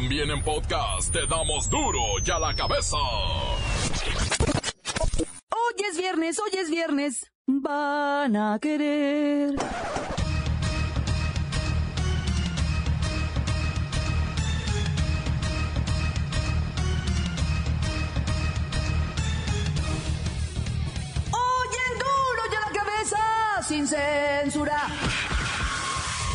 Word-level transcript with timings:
También 0.00 0.30
en 0.30 0.40
podcast 0.44 1.12
te 1.12 1.26
damos 1.26 1.68
duro 1.68 1.98
y 2.24 2.30
a 2.30 2.38
la 2.38 2.54
cabeza. 2.54 2.96
Hoy 5.50 5.74
es 5.90 5.98
viernes, 5.98 6.38
hoy 6.38 6.50
es 6.56 6.70
viernes. 6.70 7.32
Van 7.48 8.36
a 8.36 8.60
querer. 8.60 9.56
Hoy 21.32 21.70
en 21.86 21.98
duro 21.98 22.42
y 22.52 22.54
a 22.54 22.60
la 22.60 22.70
cabeza, 22.72 23.18
sin 23.66 23.88
censura. 23.88 24.80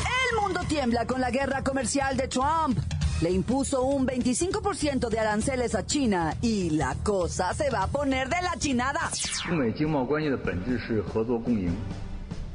El 0.06 0.42
mundo 0.42 0.60
tiembla 0.68 1.08
con 1.08 1.22
la 1.22 1.32
guerra 1.32 1.64
comercial 1.64 2.18
de 2.18 2.28
Trump. 2.28 2.78
Le 3.22 3.32
impuso 3.32 3.84
un 3.84 4.06
25% 4.06 5.10
de 5.10 5.20
aranceles 5.20 5.76
a 5.76 5.86
China 5.86 6.34
y 6.42 6.72
la 6.72 6.96
cosa 7.04 7.54
se 7.54 7.70
va 7.70 7.84
a 7.84 7.88
poner 7.88 8.28
de 8.28 8.42
la 8.42 8.58
chinada. 8.58 9.10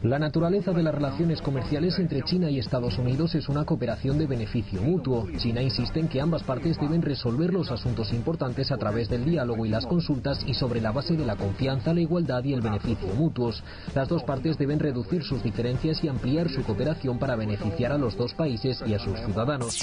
La 0.04 0.20
naturaleza 0.20 0.70
de 0.70 0.84
las 0.84 0.94
relaciones 0.94 1.42
comerciales 1.42 1.98
entre 1.98 2.22
China 2.22 2.48
y 2.48 2.60
Estados 2.60 2.96
Unidos 2.98 3.34
es 3.34 3.48
una 3.48 3.64
cooperación 3.64 4.16
de 4.16 4.28
beneficio 4.28 4.80
mutuo. 4.80 5.26
China 5.38 5.60
insiste 5.60 5.98
en 5.98 6.06
que 6.06 6.20
ambas 6.20 6.44
partes 6.44 6.78
deben 6.80 7.02
resolver 7.02 7.52
los 7.52 7.72
asuntos 7.72 8.12
importantes 8.12 8.70
a 8.70 8.76
través 8.76 9.08
del 9.08 9.24
diálogo 9.24 9.66
y 9.66 9.70
las 9.70 9.86
consultas 9.86 10.38
y 10.46 10.54
sobre 10.54 10.80
la 10.80 10.92
base 10.92 11.16
de 11.16 11.26
la 11.26 11.34
confianza, 11.34 11.92
la 11.92 12.00
igualdad 12.00 12.44
y 12.44 12.52
el 12.52 12.60
beneficio 12.60 13.08
mutuos. 13.16 13.64
Las 13.92 14.06
dos 14.06 14.22
partes 14.22 14.56
deben 14.56 14.78
reducir 14.78 15.24
sus 15.24 15.42
diferencias 15.42 16.04
y 16.04 16.08
ampliar 16.08 16.48
su 16.48 16.62
cooperación 16.62 17.18
para 17.18 17.34
beneficiar 17.34 17.90
a 17.90 17.98
los 17.98 18.16
dos 18.16 18.34
países 18.34 18.80
y 18.86 18.94
a 18.94 19.00
sus 19.00 19.18
ciudadanos. 19.18 19.80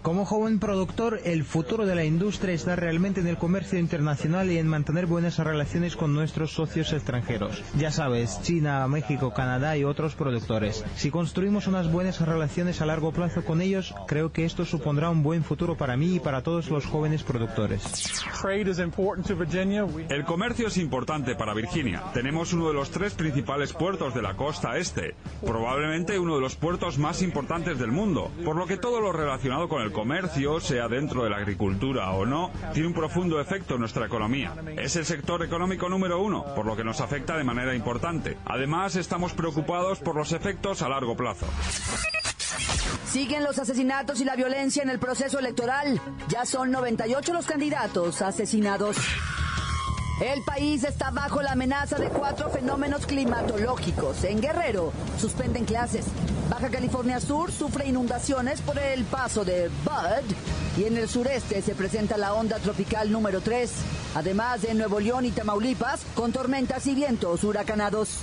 Como 0.00 0.24
joven 0.24 0.60
productor, 0.60 1.20
el 1.24 1.44
futuro 1.44 1.84
de 1.84 1.94
la 1.94 2.04
industria 2.06 2.54
está 2.54 2.74
realmente 2.74 3.20
en 3.20 3.26
el 3.26 3.36
comercio 3.36 3.78
internacional 3.78 4.50
y 4.50 4.56
en 4.56 4.66
mantener 4.66 5.04
buenas 5.04 5.36
relaciones 5.36 5.94
con 5.94 6.14
nuestros 6.14 6.54
socios 6.54 6.94
extranjeros. 6.94 7.62
Ya 7.76 7.90
sabes, 7.90 8.29
China, 8.42 8.86
México, 8.88 9.32
Canadá 9.32 9.76
y 9.76 9.84
otros 9.84 10.14
productores. 10.14 10.84
Si 10.96 11.10
construimos 11.10 11.66
unas 11.66 11.90
buenas 11.90 12.20
relaciones 12.20 12.80
a 12.80 12.86
largo 12.86 13.12
plazo 13.12 13.44
con 13.44 13.60
ellos, 13.60 13.94
creo 14.06 14.32
que 14.32 14.44
esto 14.44 14.64
supondrá 14.64 15.10
un 15.10 15.22
buen 15.22 15.44
futuro 15.44 15.76
para 15.76 15.96
mí 15.96 16.16
y 16.16 16.20
para 16.20 16.42
todos 16.42 16.70
los 16.70 16.86
jóvenes 16.86 17.22
productores. 17.22 18.22
El 20.08 20.24
comercio 20.24 20.68
es 20.68 20.76
importante 20.76 21.34
para 21.34 21.54
Virginia. 21.54 22.02
Tenemos 22.14 22.52
uno 22.52 22.68
de 22.68 22.74
los 22.74 22.90
tres 22.90 23.14
principales 23.14 23.72
puertos 23.72 24.14
de 24.14 24.22
la 24.22 24.34
costa 24.36 24.76
este, 24.76 25.14
probablemente 25.44 26.18
uno 26.18 26.34
de 26.36 26.40
los 26.40 26.56
puertos 26.56 26.98
más 26.98 27.22
importantes 27.22 27.78
del 27.78 27.92
mundo, 27.92 28.30
por 28.44 28.56
lo 28.56 28.66
que 28.66 28.76
todo 28.76 29.00
lo 29.00 29.12
relacionado 29.12 29.68
con 29.68 29.82
el 29.82 29.92
comercio, 29.92 30.60
sea 30.60 30.88
dentro 30.88 31.24
de 31.24 31.30
la 31.30 31.38
agricultura 31.38 32.10
o 32.12 32.26
no, 32.26 32.50
tiene 32.72 32.88
un 32.88 32.94
profundo 32.94 33.40
efecto 33.40 33.74
en 33.74 33.80
nuestra 33.80 34.06
economía. 34.06 34.54
Es 34.76 34.96
el 34.96 35.04
sector 35.04 35.42
económico 35.42 35.88
número 35.88 36.20
uno, 36.20 36.44
por 36.54 36.66
lo 36.66 36.76
que 36.76 36.84
nos 36.84 37.00
afecta 37.00 37.36
de 37.36 37.44
manera 37.44 37.74
importante. 37.74 38.19
Además, 38.44 38.96
estamos 38.96 39.32
preocupados 39.32 40.00
por 40.00 40.16
los 40.16 40.32
efectos 40.32 40.82
a 40.82 40.88
largo 40.88 41.16
plazo. 41.16 41.46
Siguen 43.06 43.42
los 43.42 43.58
asesinatos 43.58 44.20
y 44.20 44.24
la 44.24 44.36
violencia 44.36 44.82
en 44.82 44.90
el 44.90 44.98
proceso 44.98 45.38
electoral. 45.38 46.00
Ya 46.28 46.44
son 46.46 46.70
98 46.70 47.32
los 47.32 47.46
candidatos 47.46 48.22
asesinados. 48.22 48.96
El 50.20 50.42
país 50.42 50.84
está 50.84 51.10
bajo 51.10 51.40
la 51.40 51.52
amenaza 51.52 51.96
de 51.96 52.10
cuatro 52.10 52.50
fenómenos 52.50 53.06
climatológicos. 53.06 54.22
En 54.24 54.42
Guerrero 54.42 54.92
suspenden 55.18 55.64
clases. 55.64 56.04
Baja 56.50 56.68
California 56.68 57.20
Sur 57.20 57.50
sufre 57.50 57.88
inundaciones 57.88 58.60
por 58.60 58.78
el 58.78 59.04
paso 59.04 59.46
de 59.46 59.68
Bud. 59.82 60.36
Y 60.76 60.84
en 60.84 60.98
el 60.98 61.08
sureste 61.08 61.62
se 61.62 61.74
presenta 61.74 62.18
la 62.18 62.34
onda 62.34 62.58
tropical 62.58 63.10
número 63.10 63.40
3. 63.40 63.72
Además 64.14 64.60
de 64.60 64.74
Nuevo 64.74 65.00
León 65.00 65.24
y 65.24 65.30
Tamaulipas, 65.30 66.02
con 66.14 66.32
tormentas 66.32 66.86
y 66.86 66.94
vientos 66.94 67.42
huracanados. 67.42 68.18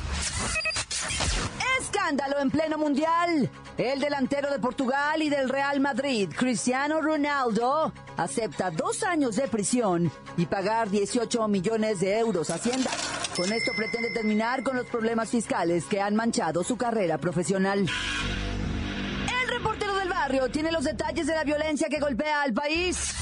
Escándalo 2.08 2.40
en 2.40 2.50
pleno 2.50 2.78
mundial. 2.78 3.50
El 3.78 4.00
delantero 4.00 4.50
de 4.50 4.60
Portugal 4.60 5.22
y 5.22 5.30
del 5.30 5.50
Real 5.50 5.82
Madrid, 5.82 6.30
Cristiano 6.34 7.02
Ronaldo, 7.02 7.92
acepta 8.16 8.72
dos 8.72 9.04
años 9.04 9.36
de 9.36 9.50
prisión 9.50 10.10
y 10.38 10.46
pagar 10.46 10.90
18 10.90 11.46
millones 11.50 12.00
de 12.00 12.18
euros 12.18 12.50
a 12.50 12.56
Hacienda. 12.56 12.90
Con 13.36 13.52
esto 13.52 13.74
pretende 13.76 14.12
terminar 14.12 14.64
con 14.64 14.78
los 14.78 14.86
problemas 14.86 15.30
fiscales 15.30 15.84
que 15.84 16.00
han 16.00 16.16
manchado 16.16 16.64
su 16.64 16.78
carrera 16.78 17.18
profesional. 17.18 17.80
El 17.82 19.50
reportero 19.50 19.94
del 19.98 20.08
barrio 20.08 20.50
tiene 20.50 20.72
los 20.72 20.86
detalles 20.86 21.28
de 21.28 21.36
la 21.36 21.44
violencia 21.44 21.90
que 21.90 22.00
golpea 22.00 22.42
al 22.42 22.54
país. 22.54 23.16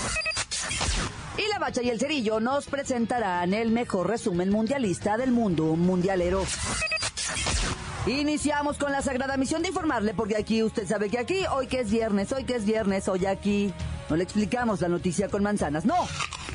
Y 1.39 1.49
la 1.49 1.57
Bacha 1.57 1.81
y 1.81 1.89
el 1.89 1.99
Cerillo 1.99 2.39
nos 2.39 2.67
presentarán 2.67 3.55
el 3.55 3.71
mejor 3.71 4.07
resumen 4.07 4.51
mundialista 4.51 5.17
del 5.17 5.31
mundo 5.31 5.75
mundialero. 5.75 6.43
Iniciamos 8.07 8.77
con 8.77 8.91
la 8.91 9.01
sagrada 9.01 9.35
misión 9.35 9.63
de 9.63 9.69
informarle, 9.69 10.13
porque 10.13 10.37
aquí 10.37 10.61
usted 10.61 10.87
sabe 10.87 11.09
que 11.09 11.17
aquí, 11.17 11.45
hoy 11.51 11.65
que 11.65 11.79
es 11.79 11.89
viernes, 11.89 12.31
hoy 12.31 12.43
que 12.43 12.55
es 12.55 12.65
viernes, 12.65 13.07
hoy 13.07 13.25
aquí, 13.25 13.73
no 14.09 14.15
le 14.15 14.23
explicamos 14.23 14.79
la 14.81 14.87
noticia 14.87 15.27
con 15.27 15.41
manzanas, 15.41 15.85
no, 15.85 16.07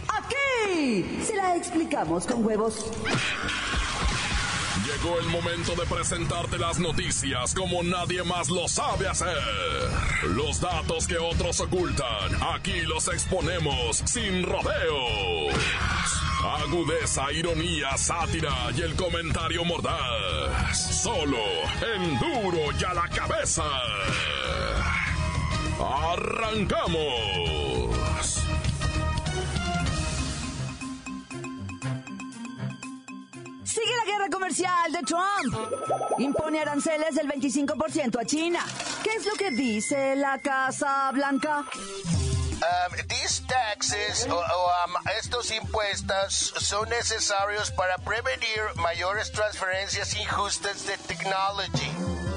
aquí 0.09 1.05
se 1.25 1.35
la 1.35 1.57
explicamos 1.57 2.25
con 2.27 2.47
huevos. 2.47 2.87
Llegó 4.87 5.19
el 5.19 5.27
momento 5.27 5.75
de 5.75 5.87
presentarte 5.87 6.57
las 6.57 6.79
noticias 6.79 7.55
como 7.55 7.83
nadie 7.83 8.23
más 8.23 8.49
lo 8.49 8.69
sabe 8.69 9.09
hacer. 9.09 9.37
Los 10.35 10.61
datos 10.61 11.09
que 11.09 11.19
otros 11.19 11.61
ocultan, 11.61 12.31
aquí 12.55 12.81
los 12.83 13.09
exponemos 13.09 14.03
sin 14.07 14.45
rodeos. 14.45 16.30
Agudeza, 16.43 17.31
ironía, 17.33 17.97
sátira 17.99 18.71
y 18.75 18.81
el 18.81 18.97
comentario 18.97 19.65
mordaz. 19.65 21.03
Solo 21.03 21.37
en 21.95 22.19
duro 22.19 22.73
y 22.79 22.85
a 22.85 22.95
la 22.95 23.09
cabeza. 23.09 23.65
¡Arrancamos! 25.79 27.21
Sigue 33.65 33.97
la 33.97 34.13
guerra 34.13 34.29
comercial 34.31 34.93
de 34.93 35.03
Trump. 35.03 35.55
Impone 36.19 36.61
aranceles 36.61 37.15
del 37.15 37.29
25% 37.29 38.19
a 38.19 38.25
China. 38.25 38.65
¿Qué 39.05 39.11
es 39.17 39.27
lo 39.27 39.33
que 39.35 39.51
dice 39.51 40.17
la 40.17 40.39
Casa 40.39 41.11
Blanca? 41.13 41.67
Um, 42.71 42.95
these 43.09 43.41
taxes, 43.49 44.27
o, 44.31 44.35
o, 44.35 44.39
um, 44.39 44.95
estos 45.19 45.51
impuestos, 45.51 46.55
son 46.59 46.89
necesarios 46.89 47.71
para 47.73 47.97
prevenir 47.99 48.61
mayores 48.77 49.33
transferencias 49.33 50.15
injustas 50.15 50.87
de 50.87 50.97
tecnología, 50.99 51.91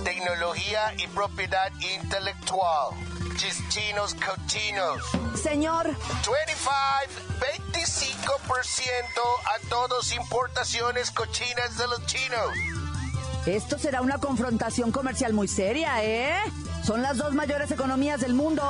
tecnología 0.03 0.93
y 0.97 1.05
propiedad 1.07 1.71
intelectual. 1.79 2.95
Chis- 3.37 3.61
Chinos 3.69 4.15
cochinos. 4.15 5.03
Señor, 5.41 5.85
25, 6.25 8.33
25% 8.37 9.21
a 9.45 9.69
todos 9.69 10.11
importaciones 10.13 11.11
cochinas 11.11 11.77
de 11.77 11.87
los 11.87 12.05
chinos. 12.05 12.49
esto 13.45 13.77
será 13.77 14.01
una 14.01 14.17
confrontación 14.19 14.91
comercial 14.91 15.33
muy 15.33 15.47
seria, 15.47 16.03
¿eh? 16.03 16.37
Son 16.85 17.01
las 17.01 17.17
dos 17.17 17.33
mayores 17.33 17.71
economías 17.71 18.19
del 18.19 18.33
mundo. 18.33 18.61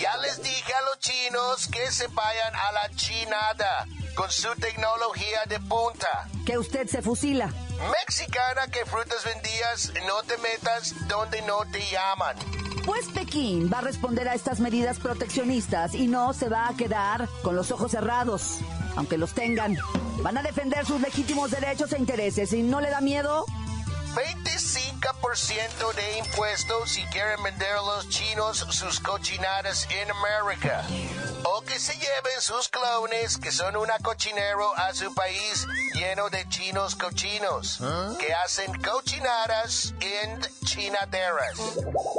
Ya 0.00 0.16
les 0.18 0.42
dije 0.42 0.72
a 0.72 0.80
los 0.82 0.98
chinos 1.00 1.68
que 1.68 1.90
se 1.90 2.06
vayan 2.08 2.54
a 2.54 2.72
la 2.72 2.90
chinada 2.96 3.86
con 4.14 4.30
su 4.30 4.48
tecnología 4.58 5.40
de 5.46 5.60
punta. 5.60 6.28
Que 6.46 6.56
usted 6.56 6.88
se 6.88 7.02
fusila. 7.02 7.52
Mexicana 8.06 8.66
que 8.72 8.86
frutas 8.86 9.22
vendías, 9.24 9.92
no 10.06 10.22
te 10.22 10.38
metas 10.38 10.94
donde 11.08 11.42
no 11.42 11.60
te 11.70 11.80
llaman. 11.90 12.36
Pues 12.86 13.06
Pekín 13.08 13.70
va 13.72 13.78
a 13.78 13.82
responder 13.82 14.26
a 14.26 14.34
estas 14.34 14.58
medidas 14.58 14.98
proteccionistas 14.98 15.94
y 15.94 16.08
no 16.08 16.32
se 16.32 16.48
va 16.48 16.68
a 16.68 16.76
quedar 16.76 17.28
con 17.42 17.54
los 17.54 17.70
ojos 17.70 17.90
cerrados, 17.90 18.60
aunque 18.96 19.18
los 19.18 19.34
tengan. 19.34 19.76
Van 20.22 20.38
a 20.38 20.42
defender 20.42 20.86
sus 20.86 21.00
legítimos 21.00 21.50
derechos 21.50 21.92
e 21.92 21.98
intereses 21.98 22.52
y 22.54 22.62
no 22.62 22.80
le 22.80 22.88
da 22.88 23.02
miedo 23.02 23.44
25% 24.14 25.94
de 25.94 26.18
impuestos 26.18 26.90
si 26.90 27.04
quieren 27.06 27.42
vender 27.42 27.72
a 27.72 27.82
los 27.82 28.08
chinos 28.08 28.58
sus 28.70 29.00
cochinadas 29.00 29.86
en 29.90 30.10
América. 30.10 30.84
O 31.44 31.62
que 31.62 31.78
se 31.78 31.94
lleven 31.94 32.40
sus 32.40 32.68
clones, 32.68 33.38
que 33.38 33.50
son 33.50 33.76
una 33.76 33.98
cochinero, 33.98 34.76
a 34.76 34.92
su 34.92 35.14
país 35.14 35.66
lleno 35.94 36.28
de 36.30 36.48
chinos 36.48 36.94
cochinos, 36.96 37.80
que 38.18 38.34
hacen 38.34 38.72
cochinadas 38.82 39.94
en 40.00 40.40
chinaderas. 40.64 41.58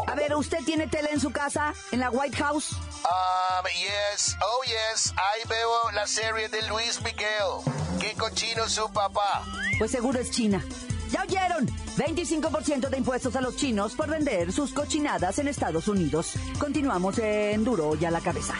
A 0.07 0.15
ver, 0.15 0.35
¿usted 0.35 0.59
tiene 0.65 0.87
tele 0.87 1.09
en 1.11 1.19
su 1.19 1.31
casa? 1.31 1.73
¿En 1.91 1.99
la 1.99 2.09
White 2.09 2.37
House? 2.37 2.71
Um, 2.71 3.65
yes, 3.73 4.37
oh 4.41 4.61
yes, 4.65 5.13
ahí 5.17 5.41
veo 5.47 5.91
la 5.91 6.07
serie 6.07 6.49
de 6.49 6.61
Luis 6.63 7.01
Miguel. 7.01 7.61
Qué 7.99 8.13
cochino 8.13 8.67
su 8.69 8.91
papá. 8.91 9.43
Pues 9.77 9.91
seguro 9.91 10.19
es 10.19 10.31
China. 10.31 10.63
¿Ya 11.11 11.23
oyeron? 11.23 11.67
25% 11.97 12.89
de 12.89 12.97
impuestos 12.97 13.35
a 13.35 13.41
los 13.41 13.55
chinos 13.57 13.95
por 13.95 14.09
vender 14.09 14.51
sus 14.53 14.71
cochinadas 14.73 15.37
en 15.39 15.47
Estados 15.47 15.87
Unidos. 15.87 16.33
Continuamos 16.57 17.17
en 17.19 17.63
Duro 17.63 17.97
y 17.99 18.05
a 18.05 18.11
la 18.11 18.21
cabeza. 18.21 18.55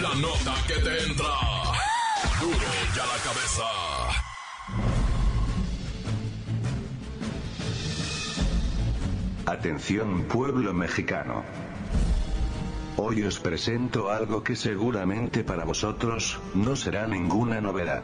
La 0.00 0.14
nota 0.14 0.54
que 0.66 0.74
te 0.74 1.04
entra. 1.04 1.34
Duro 2.40 2.56
y 2.94 2.98
a 2.98 3.06
la 3.06 3.18
cabeza. 3.22 3.64
Atención 9.46 10.24
pueblo 10.24 10.74
mexicano. 10.74 11.42
Hoy 12.96 13.22
os 13.24 13.40
presento 13.40 14.10
algo 14.10 14.42
que 14.42 14.56
seguramente 14.56 15.42
para 15.42 15.64
vosotros 15.64 16.38
no 16.54 16.76
será 16.76 17.06
ninguna 17.06 17.60
novedad. 17.60 18.02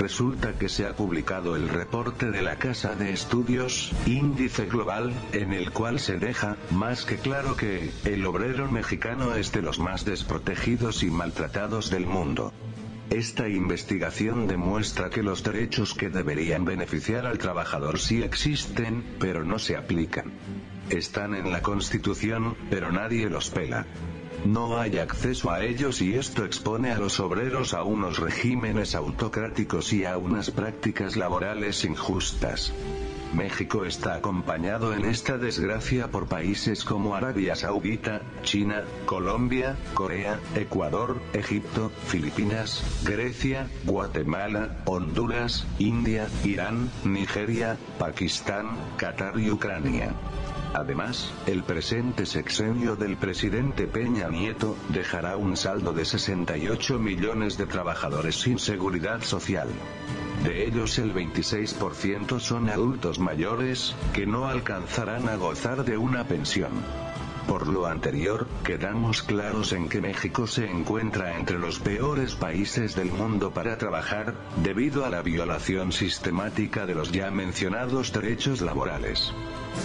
Resulta 0.00 0.54
que 0.54 0.70
se 0.70 0.86
ha 0.86 0.96
publicado 0.96 1.56
el 1.56 1.68
reporte 1.68 2.30
de 2.30 2.40
la 2.40 2.56
Casa 2.56 2.94
de 2.94 3.12
Estudios, 3.12 3.92
Índice 4.06 4.64
Global, 4.64 5.12
en 5.32 5.52
el 5.52 5.72
cual 5.72 6.00
se 6.00 6.16
deja, 6.16 6.56
más 6.70 7.04
que 7.04 7.16
claro 7.16 7.54
que, 7.54 7.90
el 8.06 8.24
obrero 8.24 8.70
mexicano 8.72 9.34
es 9.34 9.52
de 9.52 9.60
los 9.60 9.78
más 9.78 10.06
desprotegidos 10.06 11.02
y 11.02 11.10
maltratados 11.10 11.90
del 11.90 12.06
mundo. 12.06 12.50
Esta 13.10 13.46
investigación 13.46 14.46
demuestra 14.46 15.10
que 15.10 15.22
los 15.22 15.42
derechos 15.42 15.92
que 15.92 16.08
deberían 16.08 16.64
beneficiar 16.64 17.26
al 17.26 17.36
trabajador 17.36 17.98
sí 17.98 18.22
existen, 18.22 19.04
pero 19.18 19.44
no 19.44 19.58
se 19.58 19.76
aplican. 19.76 20.32
Están 20.88 21.34
en 21.34 21.52
la 21.52 21.60
Constitución, 21.60 22.56
pero 22.70 22.90
nadie 22.90 23.28
los 23.28 23.50
pela. 23.50 23.84
No 24.44 24.78
hay 24.78 24.98
acceso 24.98 25.50
a 25.50 25.62
ellos 25.62 26.00
y 26.00 26.14
esto 26.14 26.44
expone 26.44 26.90
a 26.90 26.98
los 26.98 27.20
obreros 27.20 27.74
a 27.74 27.82
unos 27.82 28.18
regímenes 28.18 28.94
autocráticos 28.94 29.92
y 29.92 30.06
a 30.06 30.16
unas 30.16 30.50
prácticas 30.50 31.16
laborales 31.16 31.84
injustas. 31.84 32.72
México 33.34 33.84
está 33.84 34.14
acompañado 34.14 34.92
en 34.92 35.04
esta 35.04 35.38
desgracia 35.38 36.08
por 36.08 36.26
países 36.26 36.84
como 36.84 37.14
Arabia 37.14 37.54
Saudita, 37.54 38.22
China, 38.42 38.82
Colombia, 39.06 39.76
Corea, 39.94 40.40
Ecuador, 40.56 41.20
Egipto, 41.32 41.92
Filipinas, 42.06 42.82
Grecia, 43.04 43.68
Guatemala, 43.84 44.78
Honduras, 44.86 45.64
India, 45.78 46.28
Irán, 46.44 46.90
Nigeria, 47.04 47.76
Pakistán, 47.98 48.70
Qatar 48.96 49.38
y 49.38 49.50
Ucrania. 49.50 50.12
Además, 50.72 51.32
el 51.46 51.64
presente 51.64 52.26
sexenio 52.26 52.94
del 52.94 53.16
presidente 53.16 53.88
Peña 53.88 54.28
Nieto 54.28 54.76
dejará 54.88 55.36
un 55.36 55.56
saldo 55.56 55.92
de 55.92 56.04
68 56.04 56.98
millones 56.98 57.58
de 57.58 57.66
trabajadores 57.66 58.36
sin 58.36 58.58
seguridad 58.60 59.22
social. 59.22 59.68
De 60.44 60.66
ellos 60.66 60.98
el 60.98 61.12
26% 61.12 62.38
son 62.38 62.70
adultos 62.70 63.18
mayores, 63.18 63.96
que 64.12 64.26
no 64.26 64.46
alcanzarán 64.46 65.28
a 65.28 65.36
gozar 65.36 65.84
de 65.84 65.98
una 65.98 66.24
pensión. 66.24 66.70
Por 67.48 67.66
lo 67.66 67.86
anterior, 67.86 68.46
quedamos 68.62 69.22
claros 69.22 69.72
en 69.72 69.88
que 69.88 70.00
México 70.00 70.46
se 70.46 70.70
encuentra 70.70 71.36
entre 71.36 71.58
los 71.58 71.80
peores 71.80 72.36
países 72.36 72.94
del 72.94 73.10
mundo 73.10 73.50
para 73.50 73.76
trabajar, 73.76 74.34
debido 74.62 75.04
a 75.04 75.10
la 75.10 75.20
violación 75.20 75.90
sistemática 75.90 76.86
de 76.86 76.94
los 76.94 77.10
ya 77.10 77.30
mencionados 77.32 78.12
derechos 78.12 78.60
laborales. 78.60 79.32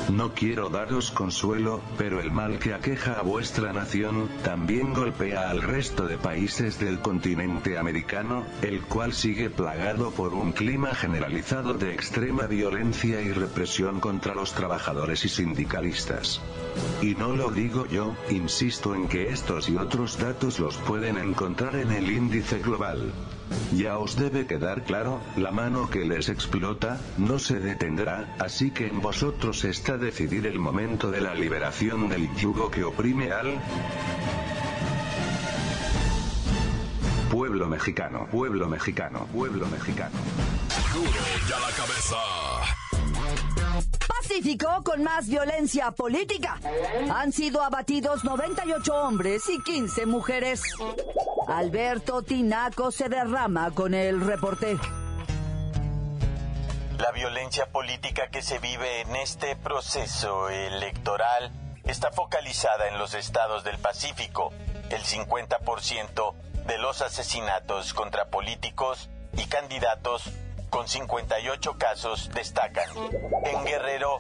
No 0.10 0.34
quiero 0.34 0.70
daros 0.70 1.12
consuelo, 1.12 1.82
pero 1.98 2.20
el 2.20 2.32
mal 2.32 2.60
que 2.60 2.74
aqueja 2.74 3.14
a 3.14 3.22
vuestra 3.22 3.74
nación, 3.74 4.30
también 4.44 4.94
golpea 4.94 5.50
al 5.50 5.62
resto 5.62 6.08
de 6.08 6.18
países 6.18 6.80
del 6.80 7.00
continente 7.00 7.78
americano, 7.78 8.46
el 8.62 8.82
cual 8.82 9.14
sigue 9.14 9.50
plagado 9.50 10.12
por 10.12 10.34
un 10.34 10.52
clima 10.52 10.94
generalizado 10.94 11.74
de 11.74 11.94
extrema 11.94 12.46
violencia 12.48 13.22
y 13.22 13.32
represión 13.32 14.00
contra 14.00 14.36
los 14.36 14.54
trabajadores 14.54 15.26
y 15.26 15.30
sindicalistas. 15.30 16.42
Y 17.02 17.16
no 17.16 17.36
lo 17.36 17.52
digo 17.52 17.86
yo, 17.88 18.16
insisto 18.30 18.96
en 18.96 19.08
que 19.08 19.30
estos 19.30 19.70
y 19.70 19.78
otros 19.78 20.18
datos 20.18 20.60
los 20.60 20.78
pueden 20.78 21.18
encontrar 21.18 21.76
en 21.76 21.92
el 21.92 22.12
índice 22.12 22.60
global. 22.60 23.12
Ya 23.76 23.98
os 23.98 24.16
debe 24.16 24.48
quedar 24.48 24.84
claro, 24.84 25.22
la 25.36 25.52
mano 25.52 25.90
que 25.90 26.06
les 26.06 26.30
explota, 26.30 27.00
no 27.18 27.40
se 27.40 27.60
detendrá, 27.60 28.36
así 28.40 28.72
que 28.72 28.88
en 28.88 29.02
vosotros 29.02 29.64
está 29.66 29.98
decidir 29.98 30.48
el 30.48 30.60
momento 30.60 31.12
de 31.12 31.22
la 31.22 31.36
liberación 31.36 32.10
del 32.10 32.34
yugo 32.36 32.72
que 32.72 32.84
oprime 32.84 33.32
al 33.32 33.60
pueblo 37.30 37.68
mexicano, 37.68 38.28
pueblo 38.32 38.70
mexicano, 38.70 39.28
pueblo 39.34 39.68
mexicano. 39.68 40.16
Duro 40.94 41.10
y 41.10 41.52
a 41.52 41.60
la 41.60 41.72
cabeza. 41.76 42.16
Pacífico 44.08 44.84
con 44.84 45.04
más 45.04 45.28
violencia 45.28 45.92
política. 45.92 46.60
Han 47.14 47.32
sido 47.32 47.62
abatidos 47.62 48.24
98 48.24 48.94
hombres 48.96 49.44
y 49.50 49.62
15 49.62 50.06
mujeres. 50.06 50.62
Alberto 51.48 52.24
Tinaco 52.24 52.92
se 52.92 53.10
derrama 53.10 53.72
con 53.72 53.94
el 53.94 54.22
reporte. 54.22 54.78
La 57.00 57.12
violencia 57.12 57.68
política 57.68 58.30
que 58.30 58.42
se 58.42 58.60
vive 58.60 59.02
en 59.02 59.16
este 59.16 59.56
proceso 59.56 60.50
electoral 60.50 61.52
está 61.84 62.12
focalizada 62.12 62.88
en 62.88 62.98
los 62.98 63.14
estados 63.14 63.64
del 63.64 63.78
Pacífico. 63.78 64.54
El 64.90 65.04
50% 65.04 66.34
de 66.66 66.78
los 66.78 67.02
asesinatos 67.02 67.94
contra 67.94 68.26
políticos 68.26 69.10
y 69.34 69.46
candidatos 69.46 70.32
con 70.70 70.88
58 70.88 71.78
casos 71.78 72.32
destacan. 72.34 72.90
En 73.44 73.66
Guerrero 73.66 74.20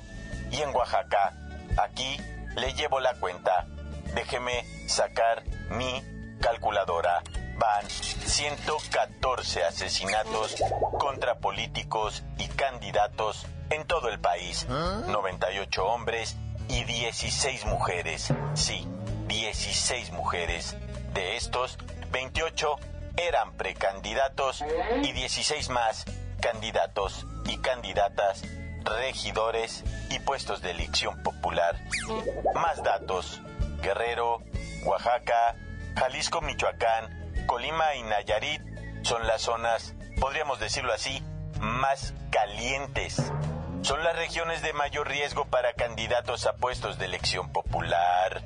y 0.52 0.62
en 0.62 0.76
Oaxaca, 0.76 1.34
aquí 1.78 2.18
le 2.56 2.74
llevo 2.74 3.00
la 3.00 3.16
cuenta. 3.16 3.66
Déjeme 4.14 4.66
sacar 4.88 5.44
mi 5.72 6.02
calculadora. 6.40 7.24
Van 7.58 7.90
114 7.90 9.64
asesinatos 9.64 10.56
contra 11.00 11.36
políticos 11.36 12.24
y 12.38 12.48
candidatos 12.50 13.46
en 13.70 13.86
todo 13.86 14.10
el 14.10 14.20
país. 14.20 14.68
98 14.70 15.86
hombres 15.86 16.36
y 16.68 16.84
16 16.84 17.66
mujeres. 17.66 18.34
Sí, 18.56 18.88
16 19.28 20.12
mujeres. 20.12 20.76
De 21.14 21.38
estos, 21.38 21.78
28 22.12 22.76
eran 23.18 23.54
precandidatos 23.54 24.64
y 25.02 25.12
16 25.14 25.70
más 25.70 26.06
candidatos 26.42 27.26
y 27.46 27.58
candidatas, 27.58 28.44
regidores 28.84 29.84
y 30.12 30.20
puestos 30.20 30.62
de 30.62 30.72
elección 30.72 31.24
popular. 31.24 31.80
Más 32.54 32.84
datos. 32.84 33.42
Guerrero, 33.82 34.42
Oaxaca, 34.84 35.56
Jalisco, 35.96 36.42
Michoacán, 36.42 37.46
Colima 37.48 37.96
y 37.96 38.04
Nayarit 38.04 38.62
son 39.04 39.26
las 39.28 39.44
zonas, 39.44 39.94
podríamos 40.20 40.60
decirlo 40.60 40.94
así, 40.94 41.24
más 41.60 42.14
calientes. 42.32 43.32
Son 43.82 44.04
las 44.04 44.16
regiones 44.16 44.62
de 44.62 44.74
mayor 44.74 45.08
riesgo 45.08 45.46
para 45.46 45.74
candidatos 45.74 46.48
a 46.48 46.56
puestos 46.56 46.98
de 46.98 47.06
elección 47.06 47.52
popular. 47.52 48.42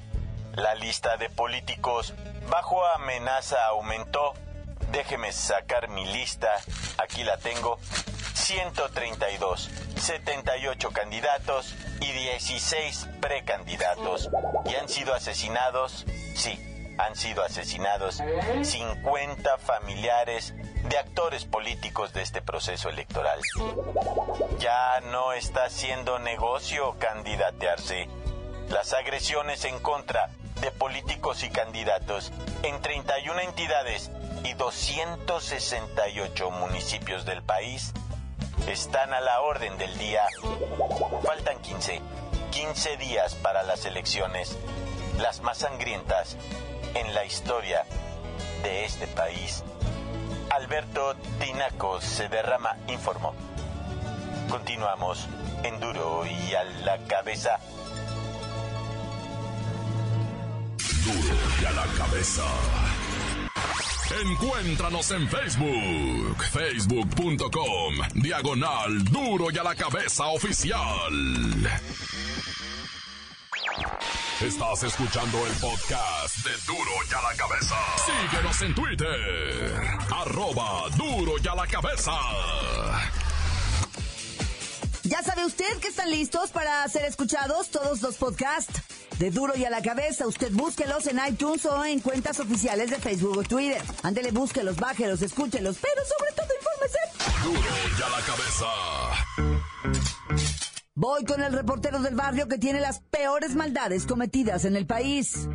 La 0.53 0.75
lista 0.75 1.15
de 1.17 1.29
políticos 1.29 2.13
bajo 2.49 2.85
amenaza 2.85 3.65
aumentó. 3.67 4.33
Déjeme 4.91 5.31
sacar 5.31 5.87
mi 5.87 6.05
lista. 6.05 6.49
Aquí 6.97 7.23
la 7.23 7.37
tengo. 7.37 7.79
132, 8.33 9.69
78 9.95 10.91
candidatos 10.91 11.75
y 12.01 12.11
16 12.11 13.07
precandidatos. 13.21 14.29
¿Y 14.65 14.75
han 14.75 14.89
sido 14.89 15.13
asesinados? 15.13 16.05
Sí, 16.35 16.59
han 16.99 17.15
sido 17.15 17.43
asesinados 17.43 18.21
50 18.61 19.57
familiares 19.57 20.53
de 20.83 20.97
actores 20.97 21.45
políticos 21.45 22.11
de 22.13 22.21
este 22.21 22.41
proceso 22.41 22.89
electoral. 22.89 23.39
Ya 24.59 24.99
no 25.11 25.31
está 25.31 25.63
haciendo 25.65 26.19
negocio 26.19 26.97
candidatearse. 26.99 28.09
Las 28.69 28.93
agresiones 28.93 29.63
en 29.63 29.79
contra 29.79 30.29
de 30.61 30.71
políticos 30.71 31.43
y 31.43 31.49
candidatos 31.49 32.33
en 32.63 32.81
31 32.81 33.39
entidades 33.41 34.11
y 34.43 34.53
268 34.53 36.51
municipios 36.51 37.25
del 37.25 37.41
país 37.43 37.93
están 38.67 39.13
a 39.13 39.21
la 39.21 39.39
orden 39.39 39.77
del 39.77 39.97
día. 39.97 40.25
Faltan 41.23 41.59
15, 41.61 42.01
15 42.51 42.97
días 42.97 43.35
para 43.35 43.63
las 43.63 43.85
elecciones, 43.85 44.57
las 45.17 45.39
más 45.41 45.59
sangrientas 45.59 46.35
en 46.95 47.13
la 47.13 47.25
historia 47.25 47.85
de 48.63 48.85
este 48.85 49.07
país. 49.07 49.63
Alberto 50.49 51.15
Tinaco 51.39 52.01
se 52.01 52.27
derrama, 52.27 52.75
informó. 52.87 53.33
Continuamos 54.49 55.27
en 55.63 55.79
duro 55.79 56.25
y 56.25 56.55
a 56.55 56.63
la 56.63 56.97
cabeza. 57.07 57.59
Duro 61.05 61.35
y 61.61 61.65
a 61.65 61.71
la 61.71 61.85
cabeza. 61.97 62.43
Encuéntranos 64.11 65.11
en 65.11 65.29
Facebook, 65.29 66.43
facebook.com, 66.51 67.93
diagonal 68.15 69.03
duro 69.03 69.51
y 69.51 69.57
a 69.59 69.63
la 69.63 69.75
cabeza 69.75 70.25
oficial. 70.27 70.79
Estás 74.41 74.83
escuchando 74.83 75.45
el 75.45 75.51
podcast 75.55 76.37
de 76.45 76.51
Duro 76.65 76.91
y 77.09 77.13
a 77.13 77.21
la 77.21 77.35
cabeza. 77.35 77.75
Síguenos 78.05 78.61
en 78.61 78.73
Twitter, 78.73 79.81
arroba 80.15 80.89
duro 80.95 81.33
y 81.43 81.47
a 81.47 81.55
la 81.55 81.67
cabeza. 81.67 82.13
Ya 85.03 85.21
sabe 85.23 85.45
usted 85.45 85.77
que 85.81 85.89
están 85.89 86.09
listos 86.09 86.51
para 86.51 86.87
ser 86.87 87.03
escuchados 87.03 87.69
todos 87.69 88.01
los 88.01 88.15
podcasts 88.15 88.81
de 89.17 89.29
Duro 89.29 89.57
y 89.57 89.65
a 89.65 89.69
la 89.69 89.81
Cabeza. 89.81 90.25
Usted 90.25 90.53
búsquelos 90.53 91.07
en 91.07 91.19
iTunes 91.27 91.65
o 91.65 91.83
en 91.83 91.99
cuentas 91.99 92.39
oficiales 92.39 92.91
de 92.91 92.97
Facebook 92.97 93.39
o 93.39 93.43
Twitter. 93.43 93.81
Ándele, 94.03 94.31
búsquelos, 94.31 94.77
bájelos, 94.77 95.21
escúchelos, 95.21 95.77
pero 95.81 96.01
sobre 96.05 96.31
todo 96.31 96.47
infórmese. 96.57 96.99
Duro 97.43 97.75
y 97.97 98.01
a 98.01 98.09
la 98.09 98.21
cabeza. 98.21 98.67
Voy 100.99 101.23
con 101.23 101.41
el 101.41 101.53
reportero 101.53 101.99
del 101.99 102.13
barrio 102.13 102.49
que 102.49 102.57
tiene 102.57 102.81
las 102.81 102.99
peores 102.99 103.55
maldades 103.55 104.05
cometidas 104.05 104.65
en 104.65 104.75
el 104.75 104.85
país. 104.85 105.47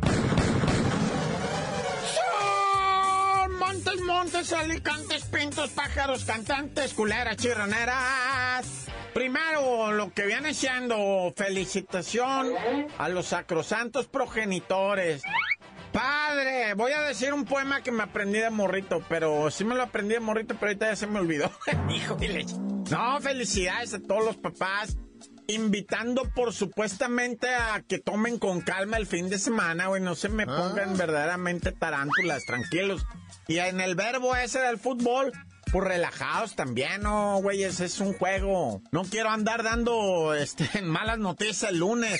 Montes, 3.59 4.01
montes, 4.01 4.53
alicantes, 4.53 5.25
pintos, 5.25 5.69
pájaros, 5.69 6.25
cantantes, 6.25 6.95
culeras, 6.95 7.37
chirroneras. 7.37 8.87
Primero, 9.13 9.91
lo 9.91 10.11
que 10.11 10.25
viene 10.25 10.55
siendo 10.55 11.31
felicitación 11.37 12.51
a 12.97 13.07
los 13.09 13.27
sacrosantos 13.27 14.07
progenitores. 14.07 15.21
Padre, 15.91 16.73
voy 16.73 16.93
a 16.93 17.01
decir 17.01 17.35
un 17.35 17.45
poema 17.45 17.83
que 17.83 17.91
me 17.91 18.01
aprendí 18.01 18.39
de 18.39 18.49
morrito, 18.49 19.03
pero 19.07 19.51
sí 19.51 19.63
me 19.63 19.75
lo 19.75 19.83
aprendí 19.83 20.15
de 20.15 20.21
morrito, 20.21 20.55
pero 20.55 20.69
ahorita 20.69 20.87
ya 20.87 20.95
se 20.95 21.05
me 21.05 21.19
olvidó. 21.19 21.51
Hijo 21.89 22.17
No, 22.89 23.21
felicidades 23.21 23.93
a 23.93 23.99
todos 23.99 24.25
los 24.25 24.37
papás. 24.37 24.97
Invitando 25.47 26.23
por 26.35 26.53
supuestamente 26.53 27.47
a 27.53 27.81
que 27.87 27.99
tomen 27.99 28.39
con 28.39 28.61
calma 28.61 28.97
el 28.97 29.05
fin 29.07 29.29
de 29.29 29.37
semana, 29.37 29.87
güey. 29.87 30.01
No 30.01 30.15
se 30.15 30.29
me 30.29 30.45
pongan 30.45 30.89
Ah. 30.91 30.97
verdaderamente 30.97 31.71
tarántulas, 31.71 32.45
tranquilos. 32.45 33.05
Y 33.47 33.57
en 33.59 33.79
el 33.81 33.95
verbo 33.95 34.35
ese 34.35 34.59
del 34.59 34.79
fútbol, 34.79 35.31
pues 35.71 35.83
relajados 35.87 36.55
también, 36.55 37.01
no, 37.03 37.39
güey, 37.41 37.63
ese 37.63 37.85
es 37.85 37.99
un 37.99 38.13
juego. 38.13 38.81
No 38.91 39.03
quiero 39.03 39.29
andar 39.29 39.61
dando 39.63 40.33
este, 40.33 40.67
malas 40.81 41.19
noticias 41.19 41.69
el 41.71 41.77
lunes. 41.79 42.19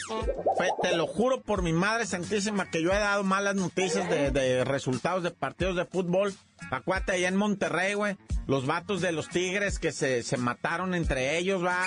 Fe- 0.57 0.69
te 0.81 0.95
lo 0.95 1.07
juro 1.07 1.41
por 1.41 1.61
mi 1.63 1.73
madre 1.73 2.05
santísima 2.05 2.69
que 2.69 2.81
yo 2.83 2.91
he 2.91 2.99
dado 2.99 3.23
malas 3.23 3.55
noticias 3.55 4.07
de, 4.09 4.29
de 4.31 4.63
resultados 4.65 5.23
de 5.23 5.31
partidos 5.31 5.75
de 5.75 5.85
fútbol. 5.85 6.33
Acuate 6.71 7.13
allá 7.13 7.27
en 7.27 7.35
Monterrey, 7.35 7.93
güey. 7.93 8.17
Los 8.47 8.65
vatos 8.65 9.01
de 9.01 9.11
los 9.11 9.29
Tigres 9.29 9.79
que 9.79 9.91
se, 9.91 10.23
se 10.23 10.37
mataron 10.37 10.93
entre 10.93 11.37
ellos, 11.37 11.63
va. 11.63 11.81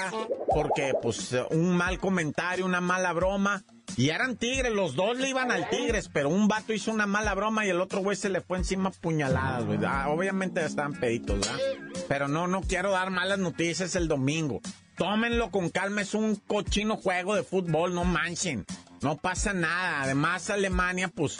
Porque, 0.48 0.92
pues, 1.00 1.34
un 1.50 1.76
mal 1.76 1.98
comentario, 1.98 2.64
una 2.64 2.80
mala 2.80 3.12
broma. 3.12 3.64
Y 3.96 4.10
eran 4.10 4.36
tigres, 4.36 4.72
los 4.72 4.94
dos 4.94 5.18
le 5.18 5.28
iban 5.28 5.50
al 5.50 5.68
tigres, 5.70 6.08
pero 6.12 6.28
un 6.28 6.46
vato 6.46 6.72
hizo 6.72 6.92
una 6.92 7.06
mala 7.06 7.34
broma 7.34 7.66
y 7.66 7.70
el 7.70 7.80
otro 7.80 8.00
güey 8.00 8.16
se 8.16 8.28
le 8.28 8.40
fue 8.40 8.58
encima 8.58 8.90
puñaladas, 8.90 9.64
güey. 9.64 9.78
Ah, 9.84 10.06
obviamente 10.08 10.64
estaban 10.64 10.92
peditos, 10.92 11.40
¿verdad? 11.40 11.58
Pero 12.06 12.28
no, 12.28 12.46
no 12.46 12.60
quiero 12.60 12.92
dar 12.92 13.10
malas 13.10 13.38
noticias 13.38 13.96
el 13.96 14.06
domingo. 14.06 14.60
Tómenlo 14.96 15.50
con 15.50 15.70
calma, 15.70 16.02
es 16.02 16.14
un 16.14 16.36
cochino 16.36 16.96
juego 16.96 17.34
de 17.34 17.42
fútbol, 17.42 17.94
no 17.94 18.04
manchen. 18.04 18.66
No 19.00 19.16
pasa 19.16 19.52
nada. 19.52 20.02
Además, 20.02 20.50
Alemania, 20.50 21.08
pues, 21.08 21.38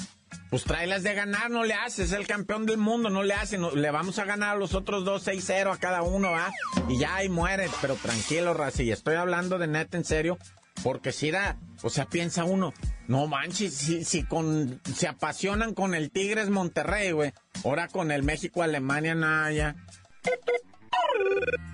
pues 0.51 0.65
tráelas 0.65 1.03
de 1.03 1.15
ganar, 1.15 1.51
no 1.51 1.65
le 1.65 1.75
hace, 1.75 2.05
es 2.05 2.13
el 2.13 2.27
campeón 2.27 2.65
del 2.67 2.79
mundo, 2.79 3.11
no 3.11 3.23
le 3.23 3.35
hace, 3.35 3.59
no- 3.59 3.71
le 3.73 3.91
vamos 3.91 4.19
a 4.19 4.25
ganar 4.25 4.57
a 4.57 4.59
los 4.59 4.75
otros 4.75 5.05
dos 5.05 5.27
6-0 5.27 5.73
a 5.73 5.77
cada 5.79 6.03
uno, 6.03 6.31
¿va? 6.31 6.51
Y 6.89 6.99
ya 6.99 7.17
ahí 7.17 7.29
muere, 7.29 7.69
pero 7.81 7.95
tranquilo, 7.97 8.55
Razi, 8.55 8.85
y 8.85 8.93
estoy 8.93 9.17
hablando 9.17 9.59
de 9.59 9.67
neta 9.67 9.97
en 9.97 10.05
serio, 10.05 10.39
porque 10.83 11.13
si 11.13 11.31
da, 11.31 11.59
o 11.83 11.91
sea, 11.91 12.07
piensa 12.07 12.45
uno, 12.45 12.73
no 13.09 13.27
manches, 13.27 13.75
si, 13.75 14.05
si 14.05 14.23
con, 14.23 14.81
se 14.95 15.09
apasionan 15.09 15.75
con 15.75 15.95
el 15.95 16.11
Tigres 16.11 16.49
Monterrey, 16.51 17.11
güey, 17.13 17.33
ahora 17.65 17.89
con 17.89 18.11
el 18.11 18.23
México-Alemania, 18.23 19.15
nada, 19.15 19.51
ya. 19.53 19.77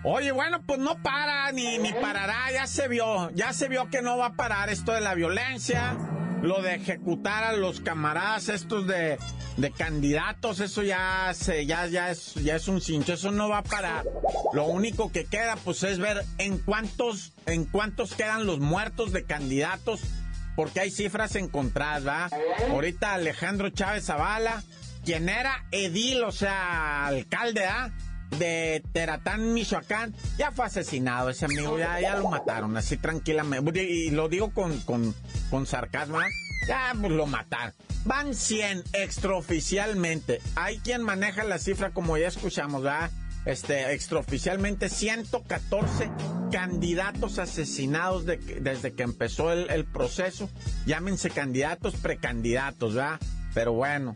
Oye, 0.04 0.33
bueno, 0.33 0.62
pues 0.66 0.78
no 0.78 1.00
para 1.02 1.50
ni, 1.52 1.78
ni 1.78 1.93
parará, 1.93 2.50
ya 2.52 2.66
se 2.66 2.88
vio, 2.88 3.31
ya 3.31 3.52
se 3.52 3.69
vio 3.69 3.88
que 3.88 4.02
no 4.02 4.19
va 4.19 4.26
a 4.26 4.33
parar 4.35 4.69
esto 4.69 4.93
de 4.93 5.00
la 5.00 5.14
violencia, 5.14 5.97
lo 6.44 6.60
de 6.60 6.74
ejecutar 6.74 7.42
a 7.42 7.52
los 7.54 7.80
camaradas 7.80 8.50
estos 8.50 8.86
de, 8.86 9.18
de 9.56 9.70
candidatos, 9.70 10.60
eso 10.60 10.82
ya 10.82 11.32
se, 11.32 11.64
ya, 11.64 11.86
ya 11.86 12.10
es, 12.10 12.34
ya 12.34 12.56
es 12.56 12.68
un 12.68 12.82
cincho, 12.82 13.14
eso 13.14 13.30
no 13.30 13.48
va 13.48 13.58
a 13.58 13.62
parar. 13.62 14.04
Lo 14.52 14.66
único 14.66 15.10
que 15.10 15.24
queda, 15.24 15.56
pues, 15.64 15.82
es 15.84 15.98
ver 15.98 16.22
en 16.36 16.58
cuántos, 16.58 17.32
en 17.46 17.64
cuántos 17.64 18.14
quedan 18.14 18.44
los 18.44 18.60
muertos 18.60 19.12
de 19.12 19.24
candidatos, 19.24 20.02
porque 20.54 20.80
hay 20.80 20.90
cifras 20.90 21.34
encontradas, 21.34 22.06
¿va? 22.06 22.28
Ahorita 22.70 23.14
Alejandro 23.14 23.70
Chávez 23.70 24.04
Zavala, 24.04 24.62
quien 25.02 25.30
era 25.30 25.64
edil, 25.70 26.24
o 26.24 26.32
sea, 26.32 27.06
alcalde, 27.06 27.64
¿ah? 27.64 27.90
De 28.38 28.82
Teratán, 28.92 29.52
Michoacán, 29.54 30.14
ya 30.38 30.52
fue 30.52 30.66
asesinado 30.66 31.30
ese 31.30 31.44
amigo, 31.44 31.78
ya, 31.78 32.16
lo 32.16 32.28
mataron, 32.28 32.76
así 32.76 32.96
tranquilamente. 32.96 33.82
Y 33.82 34.10
lo 34.10 34.28
digo 34.28 34.50
con, 34.50 34.78
con, 34.80 35.14
con 35.50 35.66
sarcasmo, 35.66 36.18
¿ah? 36.18 36.26
ya 36.68 36.92
pues, 36.98 37.12
lo 37.12 37.26
mataron. 37.26 37.74
Van 38.04 38.34
100 38.34 38.84
extraoficialmente. 38.92 40.40
Hay 40.56 40.78
quien 40.78 41.02
maneja 41.02 41.44
la 41.44 41.58
cifra 41.58 41.90
como 41.90 42.16
ya 42.18 42.28
escuchamos, 42.28 42.82
¿verdad? 42.82 43.10
Este, 43.46 43.92
extraoficialmente 43.92 44.88
114 44.88 46.10
candidatos 46.50 47.38
asesinados 47.38 48.24
de 48.24 48.38
desde 48.38 48.92
que 48.92 49.02
empezó 49.02 49.52
el, 49.52 49.70
el 49.70 49.84
proceso. 49.84 50.48
Llámense 50.86 51.30
candidatos, 51.30 51.94
precandidatos, 51.96 52.94
¿verdad? 52.94 53.20
Pero 53.54 53.72
bueno, 53.72 54.14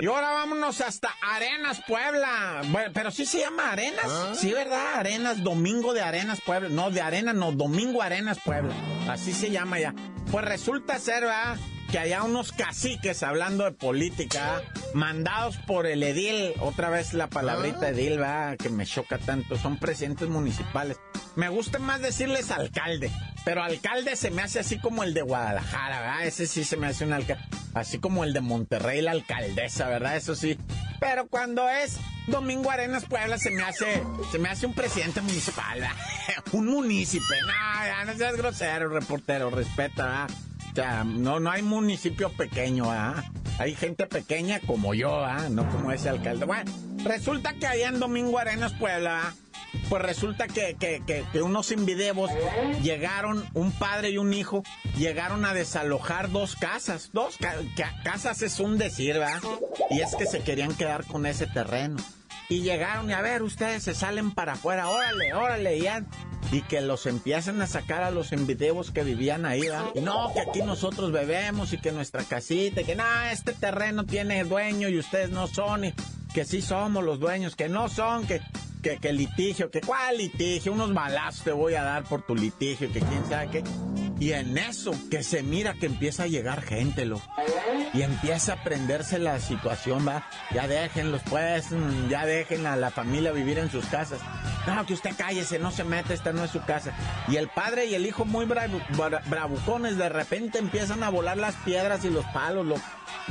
y 0.00 0.06
ahora 0.06 0.30
vámonos 0.30 0.80
hasta 0.80 1.08
Arenas, 1.22 1.80
Puebla. 1.86 2.62
Bueno, 2.68 2.90
pero 2.94 3.10
sí 3.10 3.26
se 3.26 3.40
llama 3.40 3.72
Arenas. 3.72 4.38
Sí, 4.38 4.52
¿verdad? 4.52 4.94
Arenas, 4.94 5.42
Domingo 5.42 5.92
de 5.94 6.02
Arenas, 6.02 6.40
Puebla. 6.40 6.68
No, 6.68 6.90
de 6.90 7.00
Arenas, 7.00 7.34
no, 7.34 7.52
Domingo 7.52 8.02
Arenas, 8.02 8.38
Puebla. 8.44 8.74
Así 9.08 9.32
se 9.32 9.50
llama 9.50 9.78
ya. 9.80 9.94
Pues 10.30 10.44
resulta 10.44 10.98
ser, 10.98 11.22
¿verdad? 11.22 11.56
Que 11.90 11.98
haya 11.98 12.22
unos 12.22 12.52
caciques 12.52 13.22
hablando 13.22 13.64
de 13.64 13.72
política, 13.72 14.62
mandados 14.92 15.56
por 15.66 15.86
el 15.86 16.02
edil, 16.02 16.52
otra 16.60 16.90
vez 16.90 17.14
la 17.14 17.28
palabrita 17.28 17.88
edil, 17.88 18.18
¿verdad? 18.18 18.58
Que 18.58 18.68
me 18.68 18.84
choca 18.84 19.16
tanto, 19.16 19.56
son 19.56 19.78
presidentes 19.78 20.28
municipales. 20.28 20.98
Me 21.34 21.48
gusta 21.48 21.78
más 21.78 22.02
decirles 22.02 22.50
alcalde, 22.50 23.10
pero 23.48 23.62
alcalde 23.62 24.14
se 24.14 24.30
me 24.30 24.42
hace 24.42 24.58
así 24.58 24.78
como 24.78 25.02
el 25.04 25.14
de 25.14 25.22
Guadalajara, 25.22 26.00
¿verdad? 26.00 26.26
Ese 26.26 26.46
sí 26.46 26.64
se 26.64 26.76
me 26.76 26.86
hace 26.86 27.06
un 27.06 27.14
alcalde, 27.14 27.42
así 27.72 27.98
como 27.98 28.22
el 28.22 28.34
de 28.34 28.42
Monterrey, 28.42 29.00
la 29.00 29.12
alcaldesa, 29.12 29.88
¿verdad? 29.88 30.18
Eso 30.18 30.34
sí. 30.34 30.58
Pero 31.00 31.28
cuando 31.28 31.66
es 31.66 31.96
Domingo 32.26 32.70
Arenas 32.70 33.06
Puebla 33.06 33.38
se 33.38 33.50
me 33.50 33.62
hace, 33.62 34.02
se 34.30 34.38
me 34.38 34.50
hace 34.50 34.66
un 34.66 34.74
presidente 34.74 35.22
municipal, 35.22 35.80
¿verdad? 35.80 35.96
un 36.52 36.66
munícipe. 36.66 37.24
No, 37.46 38.04
no 38.04 38.18
seas 38.18 38.36
grosero, 38.36 38.90
reportero, 38.90 39.48
respeta, 39.48 40.04
¿verdad? 40.04 40.30
O 40.70 40.74
sea, 40.74 41.04
no, 41.04 41.40
no 41.40 41.50
hay 41.50 41.62
municipio 41.62 42.30
pequeño, 42.30 42.92
¿ah? 42.92 43.24
Hay 43.58 43.74
gente 43.74 44.04
pequeña 44.04 44.60
como 44.60 44.92
yo, 44.92 45.24
¿ah? 45.24 45.48
No 45.50 45.66
como 45.70 45.90
ese 45.90 46.10
alcalde. 46.10 46.44
Bueno, 46.44 46.70
resulta 47.02 47.54
que 47.54 47.66
allá 47.66 47.88
en 47.88 47.98
Domingo 47.98 48.38
Arenas, 48.38 48.74
Puebla, 48.74 49.22
¿ah? 49.22 49.34
Pues 49.88 50.02
resulta 50.02 50.46
que, 50.48 50.76
que, 50.78 51.02
que, 51.06 51.42
unos 51.42 51.70
invidevos 51.72 52.30
llegaron, 52.82 53.44
un 53.54 53.72
padre 53.72 54.10
y 54.10 54.18
un 54.18 54.32
hijo, 54.32 54.62
llegaron 54.96 55.44
a 55.44 55.54
desalojar 55.54 56.30
dos 56.30 56.56
casas. 56.56 57.10
Dos 57.12 57.36
ca- 57.38 57.56
ca- 57.76 57.94
casas 58.04 58.42
es 58.42 58.60
un 58.60 58.78
decir, 58.78 59.14
¿verdad? 59.18 59.40
Y 59.90 60.00
es 60.00 60.14
que 60.16 60.26
se 60.26 60.40
querían 60.40 60.74
quedar 60.74 61.04
con 61.04 61.26
ese 61.26 61.46
terreno. 61.46 61.96
Y 62.50 62.62
llegaron 62.62 63.10
y 63.10 63.12
a 63.12 63.20
ver, 63.20 63.42
ustedes 63.42 63.82
se 63.82 63.94
salen 63.94 64.30
para 64.30 64.54
afuera, 64.54 64.88
órale, 64.88 65.34
órale, 65.34 65.78
ya. 65.80 66.04
Y 66.50 66.62
que 66.62 66.80
los 66.80 67.04
empiezan 67.04 67.60
a 67.60 67.66
sacar 67.66 68.02
a 68.02 68.10
los 68.10 68.32
envidevos 68.32 68.90
que 68.90 69.02
vivían 69.04 69.44
ahí, 69.44 69.60
¿verdad? 69.62 69.84
Y 69.94 70.00
no, 70.00 70.32
que 70.32 70.40
aquí 70.40 70.62
nosotros 70.62 71.12
bebemos 71.12 71.74
y 71.74 71.78
que 71.78 71.92
nuestra 71.92 72.24
casita, 72.24 72.80
y 72.80 72.84
que 72.84 72.94
no, 72.96 73.04
este 73.30 73.52
terreno 73.52 74.04
tiene 74.06 74.42
dueño 74.44 74.88
y 74.88 74.98
ustedes 74.98 75.28
no 75.28 75.46
son, 75.46 75.84
y 75.84 75.94
que 76.32 76.46
sí 76.46 76.62
somos 76.62 77.04
los 77.04 77.20
dueños, 77.20 77.54
que 77.54 77.68
no 77.68 77.90
son, 77.90 78.26
que, 78.26 78.40
que, 78.96 79.12
litigio, 79.12 79.70
que 79.70 79.82
cuál 79.82 80.16
litigio, 80.16 80.72
unos 80.72 80.94
balazos 80.94 81.44
te 81.44 81.52
voy 81.52 81.74
a 81.74 81.82
dar 81.82 82.04
por 82.04 82.22
tu 82.22 82.34
litigio, 82.34 82.90
que 82.90 83.00
quién 83.00 83.24
sabe 83.28 83.48
qué. 83.50 83.64
Y 84.20 84.32
en 84.32 84.58
eso, 84.58 84.90
que 85.12 85.22
se 85.22 85.44
mira 85.44 85.74
que 85.74 85.86
empieza 85.86 86.24
a 86.24 86.26
llegar 86.26 86.62
gente, 86.62 87.04
lo. 87.04 87.20
Y 87.94 88.02
empieza 88.02 88.54
a 88.54 88.64
prenderse 88.64 89.18
la 89.20 89.38
situación, 89.38 90.08
va. 90.08 90.26
Ya 90.52 90.66
déjenlos, 90.66 91.20
pues, 91.30 91.70
mm, 91.70 92.08
ya 92.08 92.26
dejen 92.26 92.66
a 92.66 92.74
la 92.74 92.90
familia 92.90 93.30
vivir 93.30 93.58
en 93.60 93.70
sus 93.70 93.84
casas. 93.86 94.18
No, 94.66 94.84
que 94.86 94.94
usted 94.94 95.10
cállese, 95.16 95.60
no 95.60 95.70
se 95.70 95.84
mete, 95.84 96.14
esta 96.14 96.32
no 96.32 96.42
es 96.44 96.50
su 96.50 96.60
casa. 96.62 96.92
Y 97.28 97.36
el 97.36 97.48
padre 97.48 97.86
y 97.86 97.94
el 97.94 98.06
hijo 98.06 98.24
muy 98.24 98.44
bravu- 98.44 98.84
bra- 98.96 99.22
bravucones, 99.26 99.96
de 99.96 100.08
repente 100.08 100.58
empiezan 100.58 101.04
a 101.04 101.10
volar 101.10 101.36
las 101.36 101.54
piedras 101.56 102.04
y 102.04 102.10
los 102.10 102.24
palos, 102.26 102.66
lo. 102.66 102.74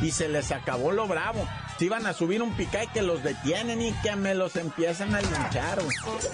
Y 0.01 0.11
se 0.11 0.27
les 0.27 0.51
acabó 0.51 0.91
lo 0.91 1.07
bravo. 1.07 1.47
Se 1.77 1.85
iban 1.85 2.07
a 2.07 2.13
subir 2.13 2.41
un 2.41 2.53
picay 2.53 2.87
que 2.87 3.03
los 3.03 3.23
detienen 3.23 3.81
y 3.81 3.91
que 4.01 4.15
me 4.15 4.33
los 4.33 4.55
empiezan 4.55 5.13
a 5.13 5.21
linchar. 5.21 5.79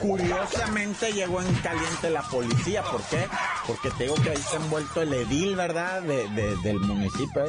Curiosamente 0.02 1.12
llegó 1.12 1.42
en 1.42 1.54
caliente 1.56 2.10
la 2.10 2.22
policía. 2.24 2.82
¿Por 2.84 3.02
qué? 3.04 3.28
Porque 3.68 3.92
tengo 3.92 4.16
que 4.16 4.30
ahí 4.30 4.44
ha 4.54 4.56
envuelto 4.56 5.02
el 5.02 5.14
edil, 5.14 5.56
¿verdad? 5.56 6.02
del 6.02 6.80
municipio 6.80 7.46